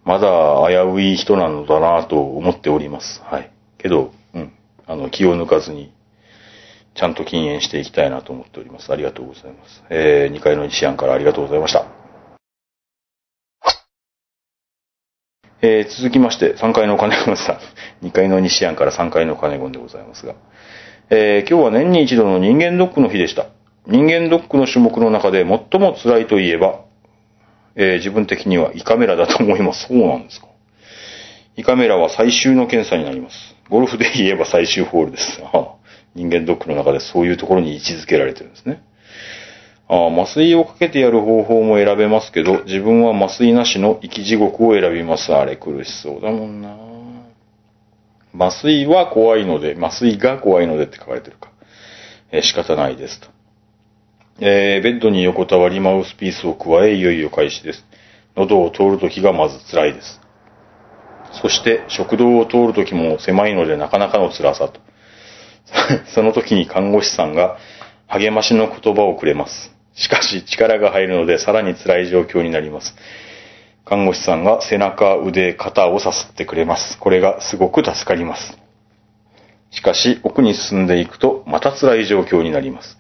[0.04, 0.28] まだ
[0.68, 3.20] 危うい人なのだなと思っております。
[3.24, 3.50] はい。
[3.78, 4.52] けど、うん。
[4.86, 5.92] あの、気を抜かずに、
[6.94, 8.92] ちゃんと禁煙していきたいなと思っております。
[8.92, 9.82] ありがとうございます。
[9.88, 12.01] えー、2階の西安からありがとうございました。
[15.64, 17.58] えー、続きまして、3階の金子さん。
[18.04, 20.34] 2階の西安から3階の金子でございますが。
[21.08, 23.46] えー、今日は年に一度の人間ドックの日でした。
[23.86, 26.80] 人間ドックの種目の中で最も辛いといえば、
[27.76, 29.86] えー自分的には胃カメラだと思います。
[29.86, 30.48] そうなんですか。
[31.56, 33.54] 胃カメラは最終の検査になります。
[33.70, 35.40] ゴルフで言えば最終ホールです。
[35.52, 35.74] あ
[36.16, 38.82] 人間ドックの中でそういうところに位置づけられてるんですね。
[39.94, 45.34] あ麻酔をかけてやる方法も選べますけど、自分は麻酔なしの生き地獄を選びます。
[45.34, 46.74] あれ苦しそうだもんな。
[48.34, 51.50] 麻酔は怖いので、麻酔が怖いのでって書かれてるか。
[52.30, 53.28] えー仕方ないですと。
[54.40, 57.84] えーベッドに横たわりマウスピースを加え、いよいよ開始です。
[58.34, 60.22] 喉を通るときがまず辛いです。
[61.42, 64.80] そして、食道を通るときも狭いのでなかなかの辛さと。
[66.14, 67.58] その時に看護師さんが
[68.06, 69.71] 励ましの言葉をくれます。
[69.94, 72.94] しかし、力が入るのでさらに辛い状況になります。
[73.84, 76.98] 看護師さんが背中、腕、肩をさすってくれます。
[76.98, 78.56] これがすごく助かります。
[79.70, 82.96] しかし、奥に進んでいくと、また辛い状況になります。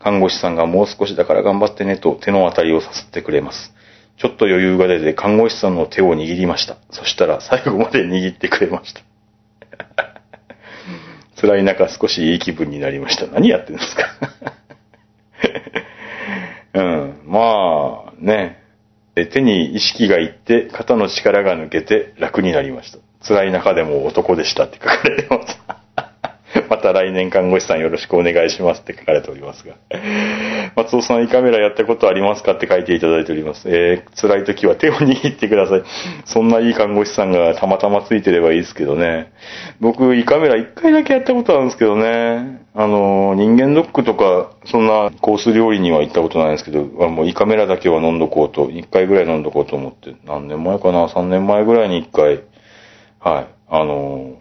[0.00, 3.72] 看護師さんがもう少しだから頑張ってねと手のあたりをさすってくれます。
[4.18, 6.76] ちょっと余裕が出て看護師さんの手を握りました。
[6.90, 9.00] そしたら最後まで握ってくれました。
[11.40, 13.26] 辛い中少しいい気分になりました。
[13.26, 14.04] 何やってんですか？
[16.74, 18.60] うん、まあね。
[19.14, 22.98] 手に意識がいって肩の力が抜けて楽になりました。
[23.24, 25.83] 辛い中でも男でしたって書かれてます。
[26.70, 29.74] また来年看護師さんよろしくお願いしますって書かれておりますが。
[30.76, 33.68] 松尾さん、胃カメラやったことありますかって書いていただいております。
[33.68, 35.82] えー、辛い時は手を握ってください。
[36.24, 39.32] そんないい看護師さんがたまたまついてればいいですけどね。
[39.80, 42.62] 僕、胃カメラ一回だけやったことあるんですけどね。
[42.76, 52.40] あの、人間ドックとか、そんなコース料理には行ったことないんですけど、あもう胃カメラだけは飲んどこうと、一回ぐらい飲んどこうと思って、何年前かな、3年前ぐらいに一回、
[53.20, 54.38] はい、あの、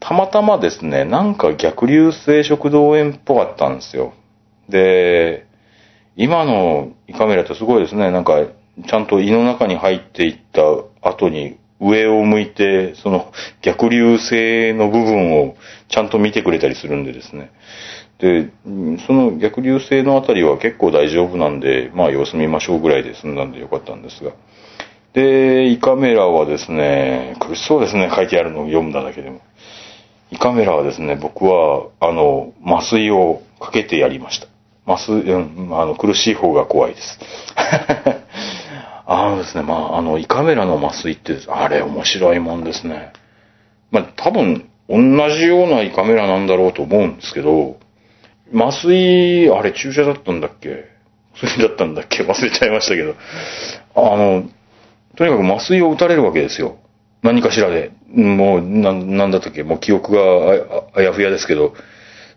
[0.00, 4.12] たまたまですね、なんか逆流性食道炎っぽかったんですよ。
[4.68, 5.46] で、
[6.16, 8.10] 今の胃カメラってすごいですね。
[8.10, 8.46] なんか、
[8.86, 10.62] ちゃんと胃の中に入っていった
[11.02, 13.32] 後に上を向いて、その
[13.62, 15.56] 逆流性の部分を
[15.88, 17.50] ちゃんと見てくれたりするんでですね。
[18.18, 18.48] で、
[19.06, 24.32] その逆流性のあたりは結構大丈夫なんで、まあ様子見ましょうぐらいで済んだんでよかったんですが。
[25.12, 29.40] で、胃カメラはですね、苦しそうですね、書いてあるのを読んだだけでも。
[30.30, 34.48] 胃カメラはですね、僕は、あの、麻酔をかけてやりました。
[34.86, 37.18] 麻酔、うん、あの、苦しい方が怖いです。
[39.08, 43.12] あのですね、まあ、あの、胃カメラの麻酔って、あれ面白いもんですね。
[43.92, 44.96] まあ、多分、同
[45.30, 47.76] じような胃カメラなんだろうと思うんですけど、
[48.54, 50.84] 麻酔、あれ注射だったんだっけ？
[51.34, 52.22] 薬だったんだっけ？
[52.22, 53.14] 忘れちゃいましたけど。
[53.94, 54.44] あの、
[55.16, 56.76] とにかく麻酔を打たれるわけですよ。
[57.22, 57.90] 何かしらで。
[58.16, 59.62] もう、な、なんだったっけ？
[59.62, 60.20] もう記憶が
[60.94, 61.74] ああやふやですけど、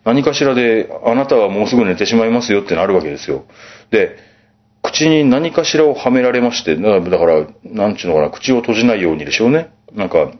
[0.05, 3.45] 何かしらで、あなたはもうすぐ寝てしまいますよってなるわけですよ。
[3.91, 4.17] で、
[4.81, 9.69] 口に何かしらをはめられまして、だから、だからなんちゅうのかな、口を閉じないようにでしょうね。
[9.93, 10.31] なんか、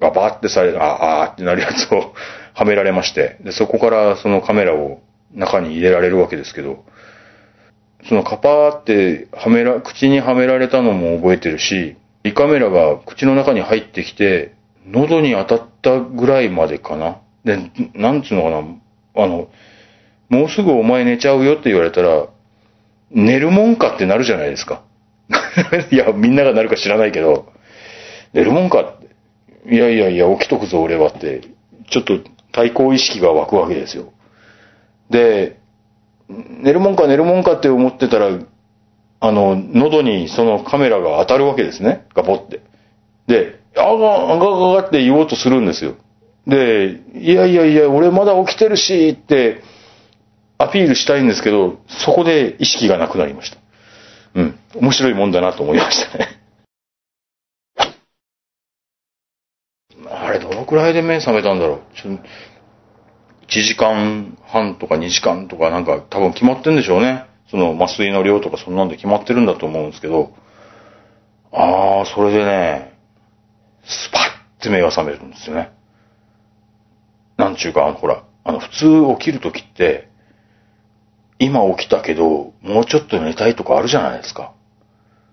[0.00, 2.12] ガバーってされ、ああーってなるやつを
[2.54, 5.00] はめられまして、で、そこからそのカメラを
[5.34, 6.84] 中に入れられるわけですけど、
[8.08, 14.53] そのカパーってはめら、口にはめられたのも覚えてるし、胃カメラが口の中に入ってきて、
[14.86, 17.20] 喉に当たったぐらいまでかな。
[17.44, 19.48] で、なんつうのかな、あの、
[20.28, 22.26] もうすぐお前寝ちゃうよって言われたら、
[23.10, 24.82] 寝るもんかってなるじゃないですか。
[25.90, 27.52] いや、みんながなるか知らないけど、
[28.32, 29.74] 寝るもんかって。
[29.74, 31.42] いやいやいや、起きとくぞ俺はって、
[31.88, 32.18] ちょっと
[32.52, 34.12] 対抗意識が湧くわけですよ。
[35.10, 35.58] で、
[36.28, 38.38] 寝るもんか寝るもんかって思ってたら、
[39.20, 42.06] あの、喉にそのカメラが当たるわけですね。
[42.14, 42.60] ガポって。
[43.26, 45.96] で、あが、あがががって言おうとするんですよ。
[46.46, 49.62] で、いやいやいや、俺まだ起きてるしって
[50.58, 53.56] アピールしたいんですけど、そこで意識がなくなりました。
[54.34, 54.58] うん。
[54.74, 56.28] 面白いもんだなと思いましたね。
[60.10, 61.80] あれ、どのくらいで目覚めたんだろう。
[61.96, 67.26] ちょ1時間半とか2時間とかなんか多分決まってんでしょうね。
[67.50, 70.32] その麻酔の量とかそんなんで決まってるんだと思うんですけど。
[71.52, 72.93] ああ、それでね、
[73.86, 75.72] スパッて目が覚めるんですよね。
[77.36, 80.08] なんちゅうか、あの、ほら、あの、普通起きるときって、
[81.38, 84.52] 今起きたけど、もうちょっと寝たいとかあるじゃないですか。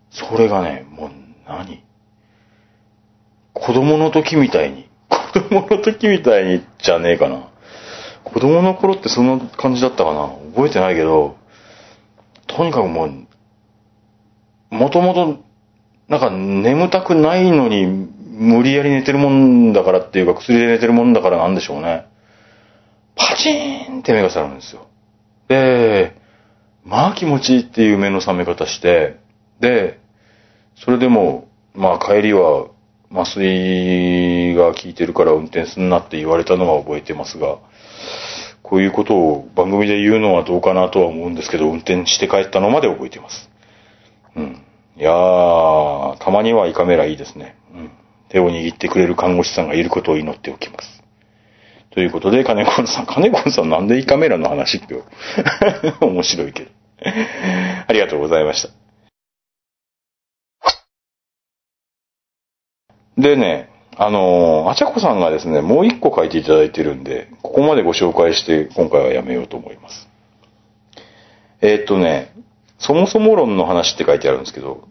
[0.09, 1.11] それがね、もう
[1.47, 1.83] 何？
[3.53, 7.49] 子供の時みたいに、子供の時みたいにじゃねえかな。
[8.23, 10.27] 子供の頃ってそんな感じだったかな？
[10.55, 11.37] 覚えてないけど、
[12.47, 15.43] とにかくもう、もともと、
[16.07, 18.09] なんか眠たくないのに
[18.41, 22.07] 無理やり寝てるもんだからっていうか薬で寝てるもんだからなんでしょうね。
[23.15, 24.87] パチーンって目が覚めるんですよ。
[25.47, 26.15] で、
[26.83, 29.19] まあ気持ちいいっていう目の覚め方して、
[29.59, 29.99] で、
[30.75, 32.69] それでも、まあ帰りは
[33.11, 37.59] 麻酔が効いてるから運転すんなって言われたのは覚えてますが、
[38.63, 43.51] こういうことを番組で言うのはどうかなとは思うんですけど、運転して帰ったのまで覚えてます。
[44.35, 44.65] うん。
[44.97, 47.55] いやー、たまには胃カメラいいですね。
[47.75, 47.91] うん。
[48.31, 51.03] 手を握ってくれる看護師さんがいることを祈っておきます。
[51.89, 54.95] ということで、金子さん、 金子さんなんで胃カメラの話って
[55.99, 56.71] 面白いけど。
[57.87, 58.69] ありがとうございました。
[63.17, 70.07] でね、あのー、あちゃこさんがですね、もう一個書いていただいてるんで、ここまでご紹介して、今回はやめようと思います。
[71.59, 72.31] えーっとね、
[72.79, 74.87] そもそも論の話って書いてあるんですけど、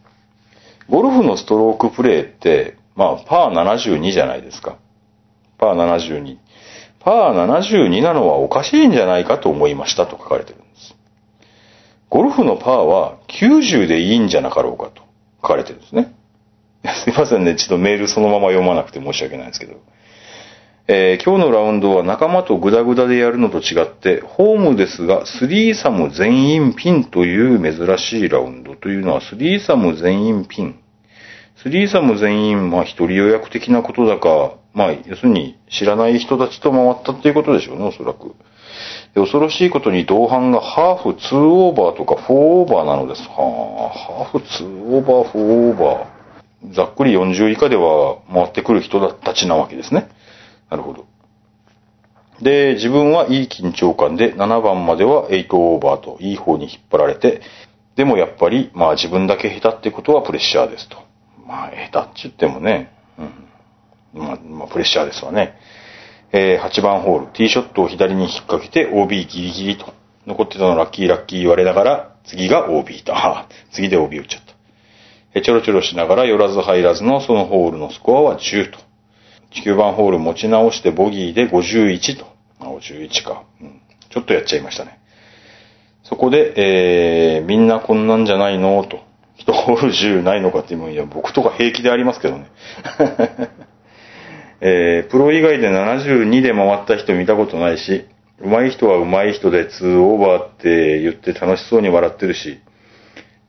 [0.91, 4.79] ゴルフのストロークプレーって、まあ、パー72じゃないですか。
[5.59, 6.39] パー72。
[7.01, 10.95] パー72なのはおかしいんじゃないかと思いましたと書かれてるんです。
[12.09, 15.03] ゴルフのパーは90でいいんじゃなかろうかと
[15.43, 16.13] 書かれてるんですね。
[17.05, 17.55] すいませんね。
[17.57, 19.77] ちょっとメールそのまま読まなくて申し訳ないんですけど。
[20.89, 30.81] えー今日のラウンドは仲間とグダグダでやるのと違って、ホームですが、スリーサム全員ピンという珍しいラウンドというのは、スリーサム全員ピン。
[31.63, 38.35] スリーサム全員、まあ一人予約的なことだか、まあ要するに知らない人たちと回ったっていうことでしょうね、おそらく。
[39.15, 43.23] で恐ろしいことに同伴がハーフ2オーバーとか4オーバーなのです。
[43.29, 46.75] はあ、ハーフ2オーバー、4オーバー。
[46.75, 50.09] ざっくり40以下では回ってくる人たちなわけですね。
[50.71, 51.05] なるほど。
[52.41, 57.43] で、自分はいい緊張感で7番までは8オーバーといい方に引っ張られて、
[57.97, 61.10] でもやっぱり、まあ自分だけ下手ってことはプレッシャーですと。
[61.51, 64.25] まあ下手って言ってもね、うん。
[64.25, 65.59] まあ、まあ、プレッシャーですわね。
[66.33, 69.93] えー8番ホール、ティーショットを左に引っ掛けて OB ギリギリと。
[70.27, 73.13] 残ってたのラッキーラッキー言われながら、次が OB と。
[73.73, 74.55] 次で OB 打っちゃった。
[75.35, 78.79] えちょろちょろしながら寄らず入らずのそのホールのスコアは10と。
[79.65, 82.27] 9番ホール持ち直してボギーで51と。
[82.61, 83.43] あ、51か。
[83.61, 83.81] うん。
[84.11, 85.01] ちょっとやっちゃいましたね。
[86.05, 86.55] そこで、
[87.37, 89.10] えー、みんなこんなんじゃないのと。
[89.47, 92.47] 1ホール10ないのかっていういや、僕とか平気でありますけどね。
[94.63, 98.05] えー、プロ以外で72で回った人見たことないし、
[98.43, 102.61] 上手い人は上手い人で2オーバーって言って楽しそうに笑ってるし、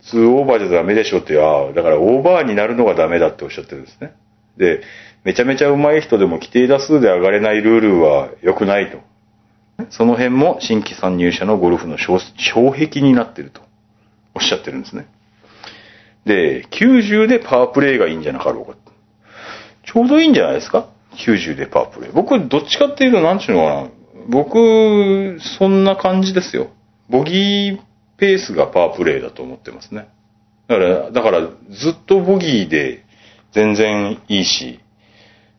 [0.04, 4.14] 2オーバーじゃダメでしょって、ああ、だからオーバーになるのがダメだっておっしゃってるんですね。
[4.58, 4.82] で、
[5.24, 9.00] めちゃめちゃ上手い人でも規定打数で上がれないルールは良くないと。
[9.90, 12.22] その辺も新規参入者のゴルフの障
[12.72, 13.62] 壁になってると
[14.36, 15.08] おっしゃってるんですね。
[16.26, 18.78] で、90でパワープレイがいいんじゃなかろうか。
[19.84, 22.12] ちょうどいいんじゃないですか ?90 でパワープレイ。
[22.12, 23.90] 僕、どっちかっていうと、なんちゅうのかな。
[24.30, 26.70] 僕、そんな感じですよ。
[27.10, 27.80] ボギー
[28.18, 30.08] ペースがパワープレイだと思ってますね。
[30.68, 33.04] だから、だから、ずっとボギーで
[33.52, 34.80] 全然いいし、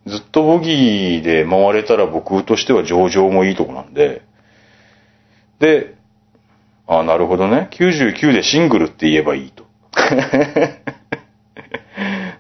[0.06, 4.22] ずっとボギーで回れたら僕としては上々もいいとこなんで、
[5.58, 5.94] で、
[6.86, 7.68] あなるほどね。
[7.72, 9.61] 99でシングルって言えばいいと。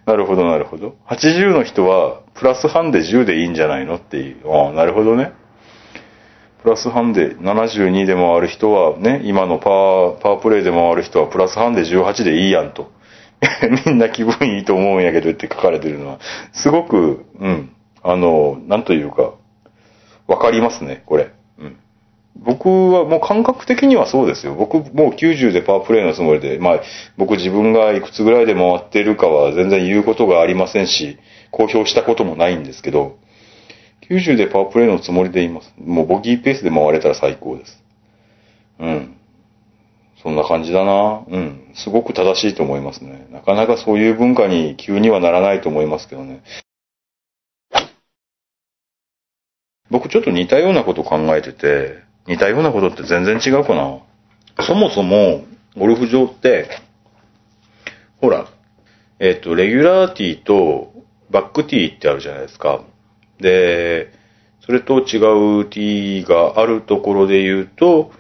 [0.06, 0.96] なるほど、なるほど。
[1.08, 4.52] 80の人は、プラス半で10でいいんじゃないのっていう。
[4.52, 5.32] ああ、なるほどね。
[6.62, 12.90] プラス半で72で回る人はね、今のパワー、パワープレイで回る人はプラス半で18でいいやんと。
[13.86, 16.18] みんな気分いいと思うんやけどって書かれてるのは、
[16.52, 17.72] すごく、うん、
[18.02, 19.32] あの、なんというか、
[20.28, 21.32] わかりますね、これ。
[22.34, 24.54] 僕はもう感覚的にはそうですよ。
[24.54, 26.80] 僕もう90でパワープレイのつもりで、まあ
[27.16, 31.18] 僕自分がいくつぐらいで回ってるかは全然言うことがありませんし、
[31.50, 33.18] 公表したこともないんですけど、
[34.08, 35.72] 90でパワープレイのつもりで言います。
[35.78, 37.82] もうボギーペースで回れたら最高です。
[38.80, 39.16] うん。
[40.22, 41.24] そんな感じだな。
[41.28, 41.72] うん。
[41.74, 43.26] すごく正しいと思いますね。
[43.30, 46.42] なかなかそういう文化に急にはならないと思いますけどね。
[49.90, 53.98] 僕ちょっと似たようなこと考えてて、似たようなことって全然違うかな。
[54.64, 55.44] そもそも、
[55.76, 56.68] ゴルフ場って、
[58.20, 58.46] ほら、
[59.18, 60.92] えっ、と、レギュラーティーと
[61.30, 62.84] バックティーってあるじゃないですか。
[63.40, 64.12] で、
[64.64, 65.18] それと違
[65.60, 68.12] うティーがあるところで言うと、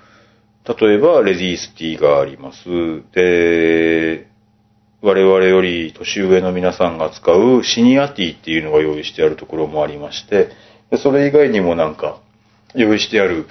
[0.64, 2.64] 例えば、レディースティーがあります。
[3.12, 4.28] で、
[5.02, 10.50] 我々より年上の皆さんが使うシニアティーっていうのが用意してあるところもありまして、
[10.98, 12.20] それ以外にもなんか、
[12.74, 13.46] 用意してある、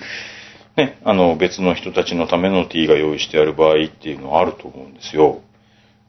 [0.81, 5.41] ね、あの別の人たちのためのティーが用意してある場合っていうのはあると思うんですよ。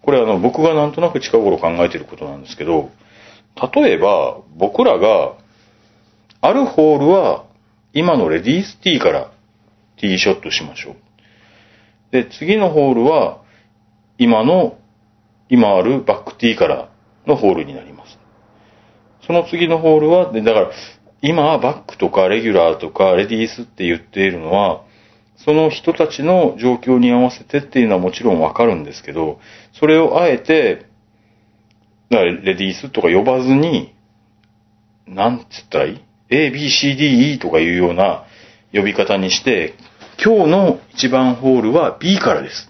[0.00, 2.90] これあの僕がなんとなく近頃考えてることなんですけど、
[3.74, 5.34] 例えば僕らが
[6.40, 7.44] あるホールは
[7.92, 9.30] 今のレディースティーから
[9.98, 10.96] ティーショットしましょう。
[12.10, 13.42] で、次のホールは
[14.18, 14.78] 今の、
[15.48, 16.88] 今あるバックティーから
[17.26, 18.18] のホールになります。
[19.26, 20.70] その次のホールは、で、だから
[21.22, 24.82] 今はバックとかレギュラーとかレディースって言っているのは、
[25.36, 29.38] その人たちの状況に合わせてっていうのはもちろんわかるんですけど、
[29.72, 30.86] それをあえて、
[32.10, 33.94] だからレディースとか呼ばずに、
[35.06, 38.24] なんつったらいい ?A, B, C, D, E とかいうような
[38.72, 39.74] 呼び方にして、
[40.22, 42.68] 今日の1番ホールは B からです。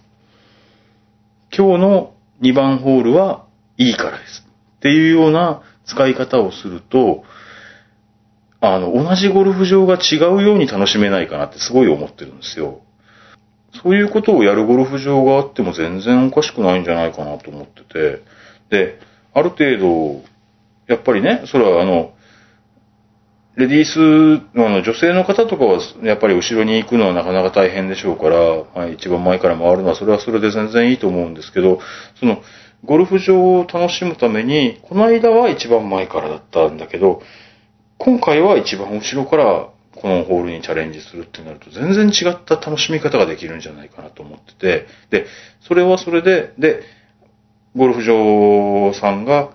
[1.57, 3.47] 今日の2番ホールは
[3.79, 4.47] E からです。
[4.77, 7.25] っていうような使い方をすると、
[8.63, 12.81] あの、同じゴルフ場が違うように楽しめないかなってすごい思ってるんですよ。
[13.83, 18.23] そういうことをやるゴルフ場があっても全然おかしくないんじゃないかなと思ってて。
[18.71, 19.01] で、
[19.35, 20.23] ある程度、
[20.87, 22.15] やっぱりね、それはあの、
[23.57, 31.81] レディースの、あの、女性の方とかは、やっぱり後ろに行くのはなかなか大変でしょうから、はい、一番前から回るのは、それはそれで全然いいと思うんですけど、
[32.19, 32.43] その、
[32.85, 37.23] ゴルフ場を楽しむために、この間は一番前からだったんだけど、
[38.05, 45.27] 今回は一番後ろからこのホールにチャレンジするってなると全然違った楽しみ方ができるんじゃないかなと思ってて、で、
[45.61, 46.83] それはそれで、で、
[47.77, 49.53] ゴルフ場さんが、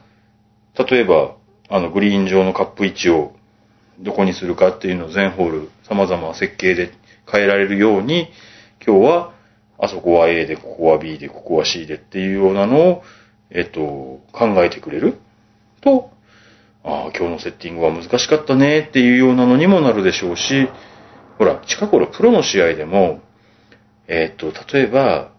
[0.89, 1.35] 例えば、
[1.67, 3.33] あの、グリーン上のカップ位置を
[3.99, 6.93] どこにするかっていうのを全ホール様々設計で
[7.29, 8.29] 変えられるように、
[8.79, 9.33] 今日は、
[9.77, 13.03] あそこは A で、ここは B で、ここは C でっていうようなのを、
[13.49, 15.19] えっと、考えてくれる
[15.81, 16.11] と、
[16.87, 20.69] ああ、今日のセッティングは難しかったねっていうようなのにもなるでしょうし、
[21.37, 23.19] ほら、近頃プロの試合でも、
[24.07, 25.33] えっと、例えば、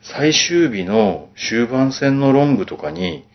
[0.00, 3.26] 最終日の終盤戦のロングとかに、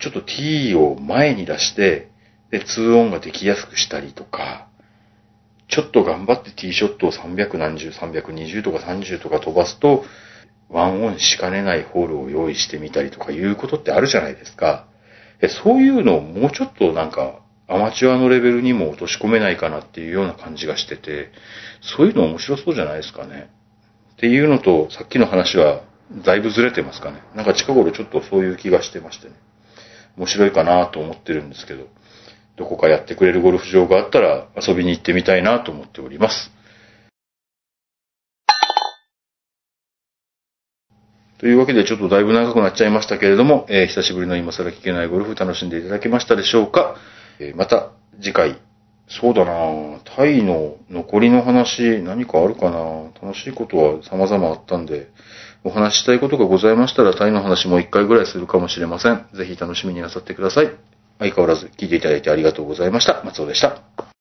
[0.00, 2.10] ちょっと T を前に出して、
[2.50, 4.66] で、2オンができやすくしたりとか、
[5.68, 10.04] ちょっと頑張って T ショットを300何十、320とか30とか飛ばすと、
[10.68, 14.88] ワンオンしかねないホールを用意してみたりとかいうことってあるじゃないですか。
[15.48, 21.30] そういうのをもうちょっとなんか、アマチュアのレベルにも落とし込めないかなっていうような感じがしてて、
[21.80, 23.50] そういうの面白そうじゃないですかね。
[24.14, 25.82] っていうのと、さっきの話は
[26.24, 27.22] だいぶずれてますかね。
[27.34, 29.34] なんか近頃ちょっとそういう気がしてましてね。
[30.16, 31.86] 面白いかなと思ってるんですけど、
[32.56, 36.50] どこかやってくれるゴルフ場があったら遊びに行ってみたいなと思っております。
[41.42, 46.94] というわけでちょっとだいぶ長くなっちゃいましたけれども、えー久しぶりの今更聞けないゴルフ楽しんでいただけましたでしょうか、
[47.40, 47.90] えーまた
[48.20, 48.60] 次回、
[49.08, 55.08] そうだなタイの残りの話何かあるかな楽しいことは様々あったんで、
[55.64, 59.26] お話ししたいことがございましたらタイの話も一回ぐらいするかもしれません。
[59.34, 60.70] ぜひ楽しみになさってください。
[61.18, 63.20] 相変わらず聞いていただいてありがとうございました。
[63.24, 64.11] 松尾でした。